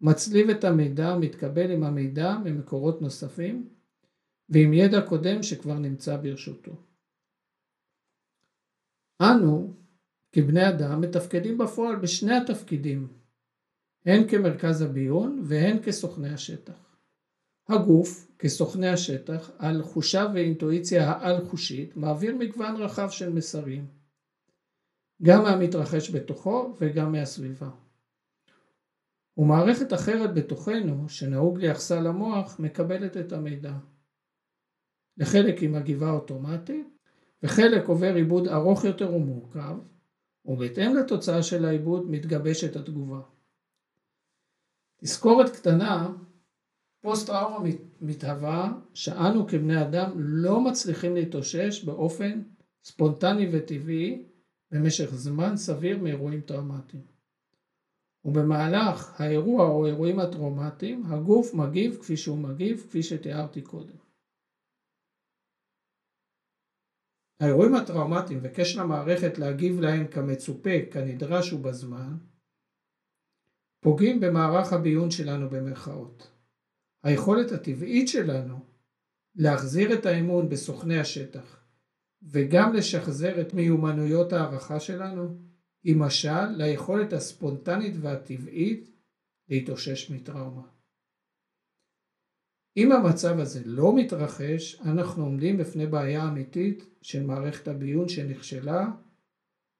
מצליב 0.00 0.50
את 0.50 0.64
המידע 0.64 1.08
המתקבל 1.08 1.70
עם 1.70 1.84
המידע 1.84 2.38
ממקורות 2.44 3.02
נוספים 3.02 3.68
ועם 4.48 4.72
ידע 4.72 5.00
קודם 5.08 5.42
שכבר 5.42 5.78
נמצא 5.78 6.16
ברשותו. 6.16 6.72
אנו, 9.22 9.74
כבני 10.32 10.68
אדם, 10.68 11.00
מתפקדים 11.00 11.58
בפועל 11.58 11.96
בשני 11.96 12.36
התפקידים, 12.36 13.08
הן 14.06 14.28
כמרכז 14.28 14.82
הביון 14.82 15.42
והן 15.44 15.76
כסוכני 15.82 16.28
השטח. 16.28 16.87
הגוף, 17.68 18.28
כסוכני 18.38 18.88
השטח, 18.88 19.50
על 19.58 19.82
חושיו 19.82 20.30
ואינטואיציה 20.34 21.10
העל-חושית, 21.10 21.96
מעביר 21.96 22.36
מגוון 22.36 22.76
רחב 22.76 23.10
של 23.10 23.32
מסרים, 23.32 23.86
גם 25.22 25.42
מהמתרחש 25.42 26.10
בתוכו 26.10 26.74
וגם 26.80 27.12
מהסביבה. 27.12 27.70
ומערכת 29.36 29.92
אחרת 29.92 30.34
בתוכנו, 30.34 31.08
שנהוג 31.08 31.58
לייחסה 31.58 32.00
למוח, 32.00 32.60
מקבלת 32.60 33.16
את 33.16 33.32
המידע. 33.32 33.72
לחלק 35.16 35.58
היא 35.58 35.70
מגיבה 35.70 36.10
אוטומטית, 36.10 36.86
וחלק 37.42 37.88
עובר 37.88 38.14
עיבוד 38.14 38.48
ארוך 38.48 38.84
יותר 38.84 39.14
ומורכב, 39.14 39.76
ובהתאם 40.44 40.96
לתוצאה 40.96 41.42
של 41.42 41.64
העיבוד 41.64 42.10
מתגבשת 42.10 42.76
התגובה. 42.76 43.20
תזכורת 45.00 45.56
קטנה 45.56 46.12
פוסט 47.00 47.26
טראומה 47.26 47.68
מתהווה 48.00 48.72
שאנו 48.94 49.48
כבני 49.48 49.82
אדם 49.82 50.12
לא 50.16 50.60
מצליחים 50.60 51.14
להתאושש 51.14 51.84
באופן 51.84 52.42
ספונטני 52.84 53.48
וטבעי 53.52 54.24
במשך 54.70 55.14
זמן 55.14 55.56
סביר 55.56 55.98
מאירועים 55.98 56.40
טראומטיים. 56.40 57.02
ובמהלך 58.24 59.20
האירוע 59.20 59.64
או 59.64 59.86
האירועים 59.86 60.18
הטראומטיים 60.18 61.06
הגוף 61.06 61.54
מגיב 61.54 61.96
כפי 62.00 62.16
שהוא 62.16 62.38
מגיב 62.38 62.80
כפי 62.80 63.02
שתיארתי 63.02 63.62
קודם. 63.62 63.96
האירועים 67.40 67.74
הטראומטיים 67.74 68.40
וכשל 68.42 68.80
המערכת 68.80 69.38
להגיב 69.38 69.80
להם 69.80 70.06
כמצופה, 70.06 70.70
כנדרש 70.92 71.52
ובזמן, 71.52 72.16
פוגעים 73.80 74.20
במערך 74.20 74.72
הביון 74.72 75.10
שלנו 75.10 75.50
במרכאות. 75.50 76.37
היכולת 77.08 77.52
הטבעית 77.52 78.08
שלנו 78.08 78.58
להחזיר 79.34 79.94
את 79.94 80.06
האמון 80.06 80.48
בסוכני 80.48 80.98
השטח 80.98 81.64
וגם 82.22 82.74
לשחזר 82.74 83.40
את 83.40 83.54
מיומנויות 83.54 84.32
הערכה 84.32 84.80
שלנו 84.80 85.38
היא 85.82 85.96
משל 85.96 86.46
ליכולת 86.56 87.12
הספונטנית 87.12 87.94
והטבעית 88.00 88.90
להתאושש 89.48 90.10
מטראומה. 90.10 90.62
אם 92.76 92.92
המצב 92.92 93.38
הזה 93.38 93.60
לא 93.64 93.96
מתרחש, 93.96 94.80
אנחנו 94.80 95.24
עומדים 95.24 95.56
בפני 95.56 95.86
בעיה 95.86 96.28
אמיתית 96.28 96.84
של 97.02 97.26
מערכת 97.26 97.68
הביון 97.68 98.08
שנכשלה 98.08 98.86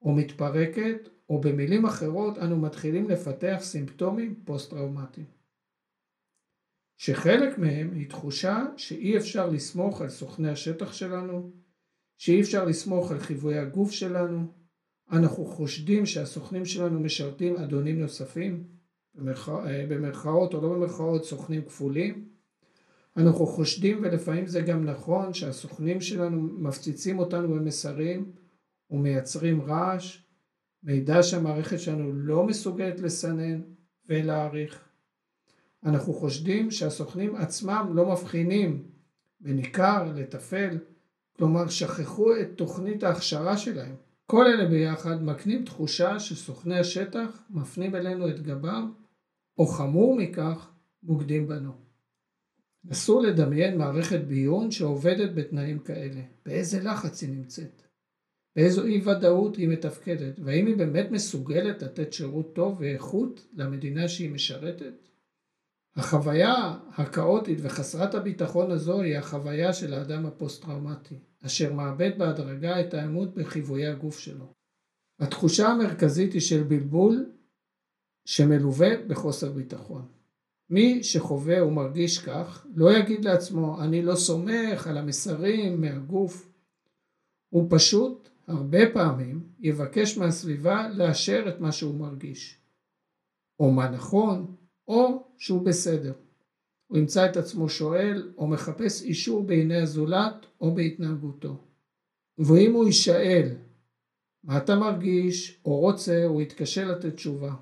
או 0.02 0.12
מתפרקת, 0.12 1.08
או 1.28 1.40
במילים 1.40 1.86
אחרות 1.86 2.38
אנו 2.38 2.56
מתחילים 2.56 3.10
לפתח 3.10 3.58
סימפטומים 3.60 4.34
פוסט-טראומטיים. 4.44 5.37
שחלק 6.98 7.58
מהם 7.58 7.92
היא 7.94 8.08
תחושה 8.08 8.64
שאי 8.76 9.16
אפשר 9.16 9.46
לסמוך 9.46 10.00
על 10.00 10.08
סוכני 10.08 10.50
השטח 10.50 10.92
שלנו, 10.92 11.50
שאי 12.18 12.40
אפשר 12.40 12.64
לסמוך 12.64 13.10
על 13.10 13.18
חיווי 13.18 13.58
הגוף 13.58 13.90
שלנו, 13.90 14.46
אנחנו 15.12 15.44
חושדים 15.44 16.06
שהסוכנים 16.06 16.64
שלנו 16.64 17.00
משרתים 17.00 17.56
אדונים 17.56 18.00
נוספים, 18.00 18.64
אה, 19.18 19.86
במרכאות 19.88 20.54
או 20.54 20.60
לא 20.60 20.68
במרכאות 20.68 21.24
סוכנים 21.24 21.64
כפולים, 21.64 22.28
אנחנו 23.16 23.46
חושדים 23.46 23.98
ולפעמים 24.02 24.46
זה 24.46 24.60
גם 24.60 24.84
נכון 24.84 25.34
שהסוכנים 25.34 26.00
שלנו 26.00 26.42
מפציצים 26.42 27.18
אותנו 27.18 27.48
במסרים 27.48 28.32
ומייצרים 28.90 29.62
רעש, 29.62 30.22
מידע 30.82 31.22
שהמערכת 31.22 31.80
שלנו 31.80 32.12
לא 32.12 32.46
מסוגלת 32.46 33.00
לסנן 33.00 33.60
ולהעריך. 34.08 34.87
אנחנו 35.84 36.12
חושדים 36.12 36.70
שהסוכנים 36.70 37.36
עצמם 37.36 37.90
לא 37.94 38.12
מבחינים 38.12 38.84
בין 39.40 39.58
עיקר 39.58 40.12
לטפל, 40.16 40.78
כלומר 41.36 41.68
שכחו 41.68 42.36
את 42.40 42.48
תוכנית 42.56 43.02
ההכשרה 43.02 43.56
שלהם. 43.56 43.94
כל 44.26 44.46
אלה 44.46 44.68
ביחד 44.68 45.22
מקנים 45.22 45.64
תחושה 45.64 46.20
שסוכני 46.20 46.78
השטח 46.78 47.42
מפנים 47.50 47.94
אלינו 47.94 48.28
את 48.28 48.40
גבם, 48.40 48.92
או 49.58 49.66
חמור 49.66 50.16
מכך, 50.16 50.70
בוגדים 51.02 51.48
בנו. 51.48 51.72
נסו 52.84 53.20
לדמיין 53.20 53.78
מערכת 53.78 54.20
ביון 54.20 54.70
שעובדת 54.70 55.34
בתנאים 55.34 55.78
כאלה. 55.78 56.20
באיזה 56.46 56.82
לחץ 56.82 57.22
היא 57.22 57.30
נמצאת? 57.30 57.82
באיזו 58.56 58.84
אי 58.84 59.00
ודאות 59.04 59.56
היא 59.56 59.68
מתפקדת? 59.68 60.38
והאם 60.44 60.66
היא 60.66 60.76
באמת 60.76 61.10
מסוגלת 61.10 61.82
לתת 61.82 62.12
שירות 62.12 62.54
טוב 62.54 62.76
ואיכות 62.80 63.46
למדינה 63.54 64.08
שהיא 64.08 64.30
משרתת? 64.30 65.08
החוויה 65.98 66.78
הכאוטית 66.92 67.58
וחסרת 67.62 68.14
הביטחון 68.14 68.70
הזו 68.70 69.00
היא 69.00 69.18
החוויה 69.18 69.72
של 69.72 69.94
האדם 69.94 70.26
הפוסט-טראומטי, 70.26 71.18
אשר 71.46 71.72
מאבד 71.72 72.18
בהדרגה 72.18 72.80
את 72.80 72.94
האמות 72.94 73.34
בחיוויי 73.34 73.86
הגוף 73.86 74.18
שלו. 74.18 74.52
התחושה 75.20 75.68
המרכזית 75.68 76.32
היא 76.32 76.40
של 76.40 76.62
בלבול 76.62 77.32
שמלווה 78.24 78.88
בחוסר 79.06 79.52
ביטחון. 79.52 80.06
מי 80.70 81.04
שחווה 81.04 81.64
ומרגיש 81.64 82.18
כך, 82.18 82.66
לא 82.74 82.92
יגיד 82.92 83.24
לעצמו, 83.24 83.82
אני 83.82 84.02
לא 84.02 84.14
סומך 84.14 84.86
על 84.86 84.98
המסרים 84.98 85.80
מהגוף. 85.80 86.52
הוא 87.48 87.66
פשוט, 87.70 88.28
הרבה 88.46 88.90
פעמים, 88.92 89.48
יבקש 89.60 90.18
מהסביבה 90.18 90.88
לאשר 90.88 91.44
את 91.48 91.60
מה 91.60 91.72
שהוא 91.72 92.00
מרגיש. 92.00 92.60
או 93.60 93.70
מה 93.70 93.88
נכון, 93.88 94.56
או 94.88 95.26
שהוא 95.38 95.62
בסדר. 95.62 96.12
הוא 96.86 96.98
ימצא 96.98 97.26
את 97.30 97.36
עצמו 97.36 97.68
שואל 97.68 98.32
או 98.38 98.46
מחפש 98.46 99.02
אישור 99.02 99.42
בעיני 99.42 99.76
הזולת 99.76 100.46
או 100.60 100.74
בהתנהגותו. 100.74 101.56
ואם 102.38 102.72
הוא 102.72 102.86
יישאל 102.86 103.48
מה 104.44 104.56
אתה 104.58 104.76
מרגיש 104.76 105.60
או 105.64 105.80
רוצה, 105.80 106.24
הוא 106.24 106.42
יתקשה 106.42 106.84
לתת 106.84 107.14
תשובה. 107.14 107.54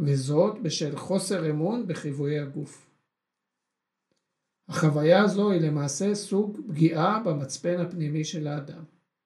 וזאת 0.00 0.62
בשל 0.62 0.96
חוסר 0.96 1.50
אמון 1.50 1.86
בחיוויי 1.86 2.38
הגוף. 2.38 2.90
החוויה 4.68 5.22
הזו 5.22 5.50
היא 5.50 5.60
למעשה 5.60 6.14
סוג 6.14 6.60
פגיעה 6.68 7.22
במצפן 7.24 7.80
הפנימי 7.80 8.24
של 8.24 8.46
האדם. 8.46 8.84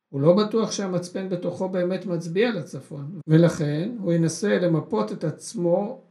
הוא 0.08 0.20
לא 0.20 0.36
בטוח 0.36 0.72
שהמצפן 0.72 1.28
בתוכו 1.28 1.68
באמת 1.68 2.06
מצביע 2.06 2.50
לצפון, 2.52 3.20
ולכן 3.26 3.96
הוא 3.98 4.12
ינסה 4.12 4.58
למפות 4.58 5.12
את 5.12 5.24
עצמו 5.24 6.04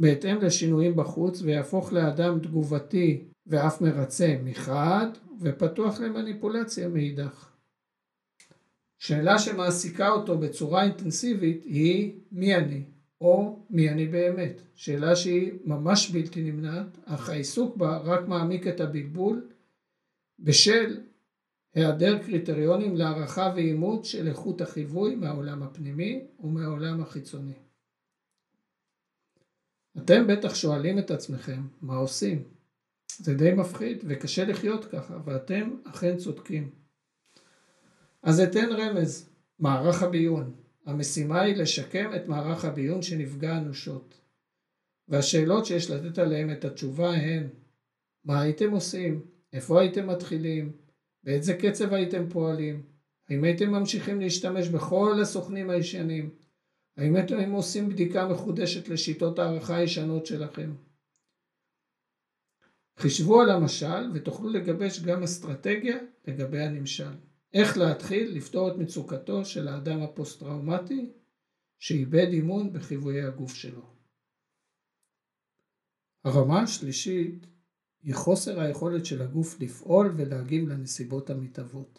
בהתאם 0.00 0.36
לשינויים 0.42 0.96
בחוץ 0.96 1.42
ויהפוך 1.42 1.92
לאדם 1.92 2.38
תגובתי 2.38 3.24
ואף 3.46 3.80
מרצה 3.80 4.36
מחד 4.44 5.06
ופתוח 5.40 6.00
למניפולציה 6.00 6.88
מאידך. 6.88 7.50
שאלה 8.98 9.38
שמעסיקה 9.38 10.08
אותו 10.08 10.38
בצורה 10.38 10.84
אינטנסיבית 10.84 11.64
היא 11.64 12.12
מי 12.32 12.56
אני 12.56 12.82
או 13.20 13.58
מי 13.70 13.90
אני 13.90 14.06
באמת. 14.06 14.60
שאלה 14.74 15.16
שהיא 15.16 15.52
ממש 15.64 16.10
בלתי 16.10 16.42
נמנעת 16.42 16.98
אך 17.04 17.28
העיסוק 17.28 17.76
בה 17.76 17.98
רק 17.98 18.28
מעמיק 18.28 18.66
את 18.66 18.80
הבלבול 18.80 19.48
בשל 20.38 21.00
היעדר 21.74 22.18
קריטריונים 22.18 22.96
להערכה 22.96 23.52
ואימות 23.56 24.04
של 24.04 24.28
איכות 24.28 24.60
החיווי 24.60 25.14
מהעולם 25.14 25.62
הפנימי 25.62 26.24
ומהעולם 26.40 27.00
החיצוני. 27.00 27.69
אתם 29.98 30.26
בטח 30.26 30.54
שואלים 30.54 30.98
את 30.98 31.10
עצמכם, 31.10 31.62
מה 31.82 31.96
עושים? 31.96 32.42
זה 33.18 33.34
די 33.34 33.52
מפחיד 33.52 34.04
וקשה 34.08 34.44
לחיות 34.44 34.84
ככה, 34.84 35.18
ואתם 35.24 35.76
אכן 35.84 36.16
צודקים. 36.16 36.70
אז 38.22 38.40
אתן 38.40 38.68
רמז, 38.72 39.30
מערך 39.58 40.02
הביון. 40.02 40.54
המשימה 40.86 41.40
היא 41.40 41.56
לשקם 41.56 42.10
את 42.16 42.28
מערך 42.28 42.64
הביון 42.64 43.02
שנפגע 43.02 43.58
אנושות. 43.58 44.20
והשאלות 45.08 45.66
שיש 45.66 45.90
לתת 45.90 46.18
עליהן 46.18 46.52
את 46.52 46.64
התשובה 46.64 47.10
הן 47.10 47.48
מה 48.24 48.40
הייתם 48.40 48.70
עושים? 48.70 49.20
איפה 49.52 49.80
הייתם 49.80 50.06
מתחילים? 50.06 50.72
באיזה 51.24 51.54
קצב 51.54 51.92
הייתם 51.94 52.28
פועלים? 52.28 52.82
האם 53.28 53.44
הייתם 53.44 53.70
ממשיכים 53.70 54.20
להשתמש 54.20 54.68
בכל 54.68 55.18
הסוכנים 55.22 55.70
הישנים? 55.70 56.30
האם 56.96 57.16
אתם 57.16 57.50
עושים 57.50 57.88
בדיקה 57.88 58.28
מחודשת 58.28 58.88
לשיטות 58.88 59.38
הערכה 59.38 59.76
הישנות 59.76 60.26
שלכם? 60.26 60.74
חישבו 62.98 63.40
על 63.40 63.50
המשל 63.50 64.10
ותוכלו 64.14 64.50
לגבש 64.50 65.00
גם 65.00 65.22
אסטרטגיה 65.22 65.98
לגבי 66.26 66.60
הנמשל. 66.60 67.12
איך 67.52 67.78
להתחיל 67.78 68.36
לפתור 68.36 68.70
את 68.70 68.76
מצוקתו 68.76 69.44
של 69.44 69.68
האדם 69.68 70.02
הפוסט-טראומטי 70.02 71.12
שאיבד 71.78 72.26
אימון 72.32 72.72
בחיוויי 72.72 73.22
הגוף 73.22 73.54
שלו. 73.54 73.86
הרמה 76.24 76.62
השלישית 76.62 77.46
היא 78.02 78.14
חוסר 78.14 78.60
היכולת 78.60 79.06
של 79.06 79.22
הגוף 79.22 79.60
לפעול 79.60 80.14
ולהגיב 80.16 80.68
לנסיבות 80.68 81.30
המתהוות. 81.30 81.98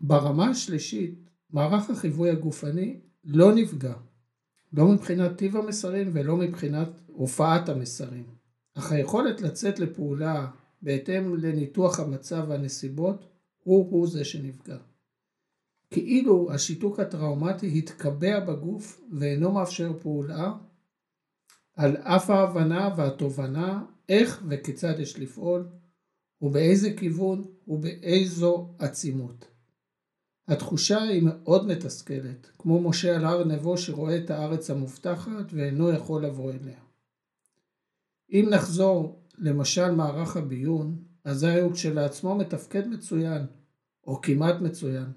ברמה 0.00 0.50
השלישית, 0.50 1.30
מערך 1.50 1.90
החיווי 1.90 2.30
הגופני 2.30 3.00
לא 3.24 3.54
נפגע, 3.54 3.94
לא 4.72 4.88
מבחינת 4.88 5.36
טיב 5.38 5.56
המסרים 5.56 6.10
ולא 6.12 6.36
מבחינת 6.36 6.88
הופעת 7.06 7.68
המסרים, 7.68 8.24
אך 8.74 8.92
היכולת 8.92 9.40
לצאת 9.40 9.78
לפעולה 9.78 10.50
בהתאם 10.82 11.36
לניתוח 11.36 12.00
המצב 12.00 12.44
והנסיבות 12.48 13.24
הוא 13.62 13.90
הוא 13.90 14.08
זה 14.08 14.24
שנפגע. 14.24 14.78
כאילו 15.90 16.52
השיתוק 16.52 17.00
הטראומטי 17.00 17.78
התקבע 17.78 18.40
בגוף 18.40 19.00
ואינו 19.12 19.52
מאפשר 19.52 19.92
פעולה 20.00 20.52
על 21.74 21.96
אף 21.96 22.30
ההבנה 22.30 22.94
והתובנה 22.96 23.84
איך 24.08 24.42
וכיצד 24.48 25.00
יש 25.00 25.18
לפעול 25.18 25.68
ובאיזה 26.42 26.92
כיוון 26.96 27.44
ובאיזו 27.68 28.74
עצימות. 28.78 29.51
התחושה 30.48 31.02
היא 31.02 31.22
מאוד 31.22 31.66
מתסכלת, 31.66 32.50
כמו 32.58 32.80
משה 32.80 33.16
על 33.16 33.24
הר 33.24 33.44
נבו 33.44 33.78
שרואה 33.78 34.16
את 34.16 34.30
הארץ 34.30 34.70
המובטחת 34.70 35.52
ואינו 35.52 35.90
יכול 35.90 36.24
לבוא 36.24 36.52
אליה. 36.52 36.78
אם 38.32 38.46
נחזור 38.50 39.22
למשל 39.38 39.90
מערך 39.90 40.36
הביון, 40.36 41.04
אזי 41.24 41.60
הוא 41.60 41.72
כשלעצמו 41.72 42.34
מתפקד 42.34 42.86
מצוין, 42.86 43.46
או 44.06 44.20
כמעט 44.20 44.60
מצוין, 44.60 45.12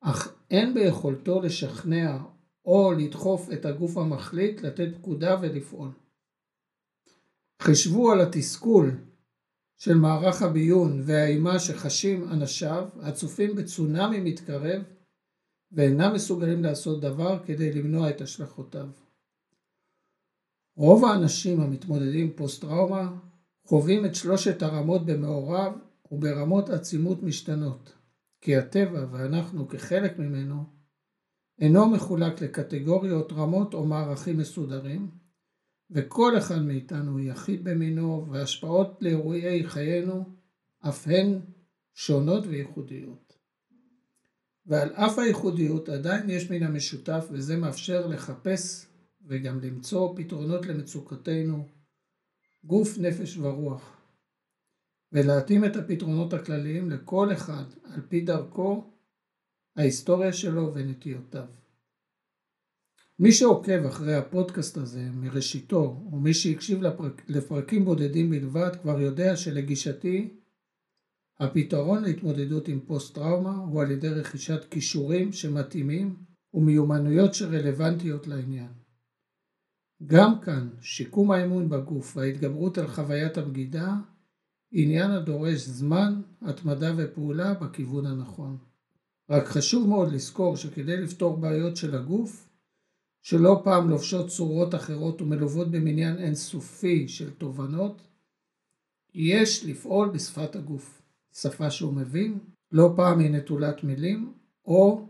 אך 0.00 0.34
אין 0.50 0.74
ביכולתו 0.74 1.40
לשכנע 1.40 2.18
או 2.64 2.92
לדחוף 2.92 3.52
את 3.52 3.64
הגוף 3.64 3.96
המחליט 3.96 4.60
לתת 4.60 4.88
פקודה 4.96 5.36
ולפעול. 5.40 5.90
חישבו 7.62 8.12
על 8.12 8.20
התסכול 8.20 8.96
של 9.78 9.94
מערך 9.94 10.42
הביון 10.42 11.02
והאימה 11.04 11.58
שחשים 11.58 12.28
אנשיו 12.32 12.88
הצופים 13.00 13.56
בצונאמי 13.56 14.20
מתקרב 14.20 14.82
ואינם 15.72 16.12
מסוגלים 16.14 16.64
לעשות 16.64 17.00
דבר 17.00 17.38
כדי 17.46 17.72
למנוע 17.72 18.10
את 18.10 18.20
השלכותיו. 18.20 18.88
רוב 20.76 21.04
האנשים 21.04 21.60
המתמודדים 21.60 22.32
פוסט 22.36 22.60
טראומה 22.60 23.12
חווים 23.66 24.04
את 24.04 24.14
שלושת 24.14 24.62
הרמות 24.62 25.06
במעורב 25.06 25.72
וברמות 26.12 26.70
עצימות 26.70 27.22
משתנות, 27.22 27.92
כי 28.40 28.56
הטבע 28.56 29.06
ואנחנו 29.10 29.68
כחלק 29.68 30.18
ממנו 30.18 30.64
אינו 31.58 31.88
מחולק 31.88 32.42
לקטגוריות, 32.42 33.32
רמות 33.32 33.74
או 33.74 33.86
מערכים 33.86 34.38
מסודרים, 34.38 35.21
וכל 35.92 36.38
אחד 36.38 36.62
מאיתנו 36.62 37.18
יחיד 37.18 37.64
במינו 37.64 38.26
והשפעות 38.30 38.98
לאירועי 39.00 39.68
חיינו 39.68 40.24
אף 40.88 41.08
הן 41.08 41.40
שונות 41.94 42.44
וייחודיות. 42.46 43.32
ועל 44.66 44.88
אף 44.94 45.18
הייחודיות 45.18 45.88
עדיין 45.88 46.30
יש 46.30 46.50
מן 46.50 46.62
המשותף 46.62 47.26
וזה 47.30 47.56
מאפשר 47.56 48.06
לחפש 48.06 48.86
וגם 49.26 49.60
למצוא 49.60 50.16
פתרונות 50.16 50.66
למצוקותינו 50.66 51.68
גוף, 52.64 52.98
נפש 52.98 53.36
ורוח 53.36 54.02
ולהתאים 55.12 55.64
את 55.64 55.76
הפתרונות 55.76 56.32
הכלליים 56.32 56.90
לכל 56.90 57.32
אחד 57.32 57.64
על 57.84 58.00
פי 58.08 58.20
דרכו, 58.20 58.90
ההיסטוריה 59.76 60.32
שלו 60.32 60.74
ונטיותיו. 60.74 61.61
מי 63.22 63.32
שעוקב 63.32 63.86
אחרי 63.86 64.14
הפודקאסט 64.14 64.76
הזה 64.76 65.08
מראשיתו, 65.12 66.02
או 66.12 66.20
מי 66.20 66.34
שהקשיב 66.34 66.82
לפרק, 66.82 67.22
לפרקים 67.28 67.84
בודדים 67.84 68.30
בלבד, 68.30 68.70
כבר 68.82 69.00
יודע 69.00 69.36
שלגישתי, 69.36 70.28
הפתרון 71.40 72.02
להתמודדות 72.02 72.68
עם 72.68 72.80
פוסט-טראומה 72.80 73.56
הוא 73.56 73.82
על 73.82 73.90
ידי 73.90 74.08
רכישת 74.08 74.64
כישורים 74.70 75.32
שמתאימים 75.32 76.16
ומיומנויות 76.54 77.34
שרלוונטיות 77.34 78.26
לעניין. 78.26 78.72
גם 80.06 80.40
כאן, 80.40 80.68
שיקום 80.80 81.30
האמון 81.30 81.68
בגוף 81.68 82.16
וההתגברות 82.16 82.78
על 82.78 82.86
חוויית 82.86 83.38
הבגידה, 83.38 83.94
עניין 84.72 85.10
הדורש 85.10 85.60
זמן, 85.60 86.20
התמדה 86.40 86.92
ופעולה 86.96 87.54
בכיוון 87.54 88.06
הנכון. 88.06 88.58
רק 89.30 89.46
חשוב 89.46 89.88
מאוד 89.88 90.12
לזכור 90.12 90.56
שכדי 90.56 90.96
לפתור 90.96 91.36
בעיות 91.36 91.76
של 91.76 91.94
הגוף, 91.94 92.51
שלא 93.22 93.60
פעם 93.64 93.90
לובשות 93.90 94.28
צורות 94.28 94.74
אחרות 94.74 95.22
ומלוות 95.22 95.70
במניין 95.70 96.18
אינסופי 96.18 97.08
של 97.08 97.30
תובנות, 97.30 98.02
יש 99.14 99.64
לפעול 99.64 100.08
בשפת 100.08 100.56
הגוף, 100.56 101.02
שפה 101.32 101.70
שהוא 101.70 101.92
מבין, 101.92 102.38
לא 102.72 102.92
פעם 102.96 103.18
היא 103.18 103.30
נטולת 103.30 103.84
מילים 103.84 104.32
או 104.64 105.08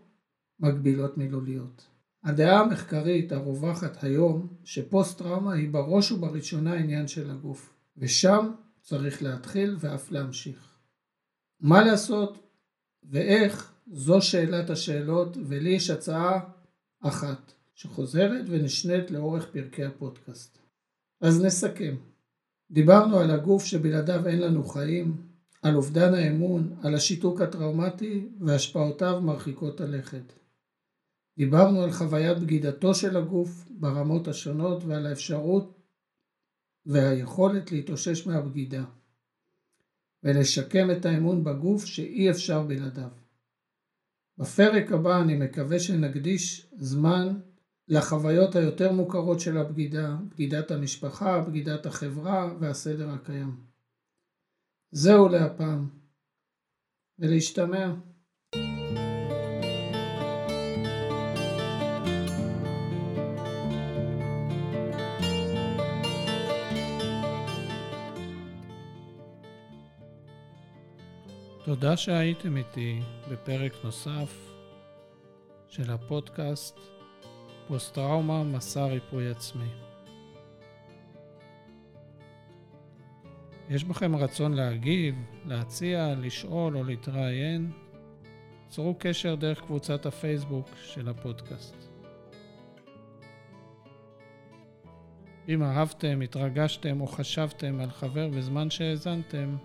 מגבילות 0.61 1.19
מילוליות. 1.19 1.87
הדעה 2.25 2.61
המחקרית 2.61 3.33
הרווחת 3.33 4.05
היום 4.05 4.49
שפוסט 4.65 5.19
טראומה 5.19 5.53
היא 5.53 5.71
בראש 5.71 6.13
ובראשונה 6.13 6.75
עניין 6.75 7.09
של 7.09 7.31
הגוף, 7.31 7.75
ושם 7.97 8.53
צריך 8.81 9.23
להתחיל 9.23 9.77
ואף 9.81 10.11
להמשיך. 10.11 10.79
מה 11.61 11.85
לעשות 11.85 12.39
ואיך 13.03 13.73
זו 13.93 14.23
שאלת 14.23 14.71
השאלות 14.71 15.37
ולי 15.47 15.71
יש 15.71 15.91
הצעה 15.91 16.41
אחת 17.01 17.53
שחוזרת 17.75 18.45
ונשנית 18.49 19.11
לאורך 19.11 19.51
פרקי 19.51 19.85
הפודקאסט. 19.85 20.59
אז 21.21 21.45
נסכם. 21.45 21.97
דיברנו 22.71 23.19
על 23.19 23.31
הגוף 23.31 23.65
שבלעדיו 23.65 24.27
אין 24.27 24.41
לנו 24.41 24.65
חיים, 24.65 25.17
על 25.63 25.77
אובדן 25.77 26.15
האמון, 26.15 26.77
על 26.83 26.95
השיתוק 26.95 27.41
הטראומטי 27.41 28.29
והשפעותיו 28.41 29.21
מרחיקות 29.21 29.81
הלכת. 29.81 30.33
דיברנו 31.39 31.83
על 31.83 31.93
חוויית 31.93 32.39
בגידתו 32.39 32.95
של 32.95 33.17
הגוף 33.17 33.69
ברמות 33.71 34.29
השונות 34.29 34.85
ועל 34.85 35.07
האפשרות 35.07 35.81
והיכולת 36.87 37.73
להתאושש 37.73 38.27
מהבגידה 38.27 38.85
ולשקם 40.23 40.91
את 40.91 41.07
האמון 41.07 41.45
בגוף 41.45 41.85
שאי 41.85 42.31
אפשר 42.31 42.63
בלעדיו. 42.63 43.09
בפרק 44.39 44.93
הבא 44.93 45.23
אני 45.23 45.37
מקווה 45.37 45.81
שנקדיש 45.81 46.67
זמן 46.77 47.41
לחוויות 47.89 48.57
היותר 48.57 48.93
מוכרות 48.93 49.41
של 49.41 49.59
הבגידה, 49.59 50.17
בגידת 50.29 50.71
המשפחה, 50.71 51.41
בגידת 51.41 51.87
החברה 51.87 52.55
והסדר 52.61 53.11
הקיים. 53.11 53.57
זהו 54.91 55.29
להפעם, 55.29 55.89
ולהשתמע. 57.19 57.93
תודה 71.65 71.97
שהייתם 71.97 72.57
איתי 72.57 73.01
בפרק 73.31 73.73
נוסף 73.85 74.53
של 75.69 75.91
הפודקאסט 75.91 76.79
פוסט-טראומה, 77.69 78.43
מסע 78.43 78.85
ריפוי 78.85 79.31
עצמי. 79.31 79.69
יש 83.71 83.85
בכם 83.85 84.17
רצון 84.17 84.55
להגיב, 84.55 85.15
להציע, 85.47 86.15
לשאול 86.19 86.77
או 86.77 86.85
להתראיין? 86.85 87.73
צרו 88.69 88.95
קשר 88.99 89.35
דרך 89.35 89.61
קבוצת 89.61 90.07
הפייסבוק 90.07 90.69
של 90.83 91.09
הפודקאסט. 91.09 91.77
אם 95.49 95.63
אהבתם, 95.63 96.21
התרגשתם 96.21 97.01
או 97.01 97.07
חשבתם 97.07 97.81
על 97.81 97.91
חבר 97.91 98.29
בזמן 98.29 98.71
שהאזנתם, 98.71 99.57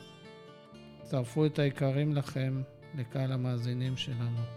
צרפו 1.04 1.46
את 1.46 1.60
היקרים 1.60 2.16
לכם 2.16 2.62
לקהל 2.96 3.32
המאזינים 3.32 3.98
שלנו. 3.98 4.57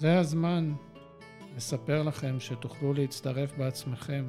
זה 0.00 0.18
הזמן 0.18 0.74
לספר 1.56 2.02
לכם 2.02 2.40
שתוכלו 2.40 2.92
להצטרף 2.92 3.52
בעצמכם 3.58 4.24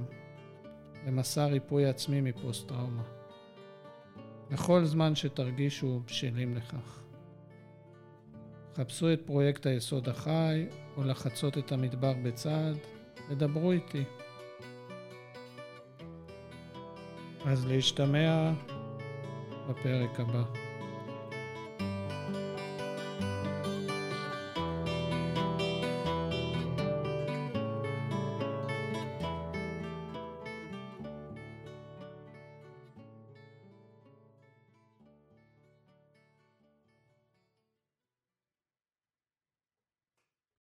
למסע 1.08 1.46
ריפוי 1.46 1.86
עצמי 1.86 2.22
מפוסט-טראומה. 2.22 3.04
בכל 4.50 4.86
זמן 4.86 5.16
שתרגישו 5.16 6.02
בשלים 6.06 6.56
לכך. 6.56 7.02
חפשו 8.76 9.14
את 9.14 9.22
פרויקט 9.26 9.66
היסוד 9.66 10.10
החי, 10.10 10.66
או 10.98 11.04
לחצות 11.04 11.58
את 11.58 11.72
המדבר 11.72 12.14
בצעד, 12.24 12.78
ודברו 13.30 13.72
איתי. 13.72 14.04
אז 17.46 17.66
להשתמע 17.66 18.52
בפרק 19.70 20.20
הבא. 20.20 20.61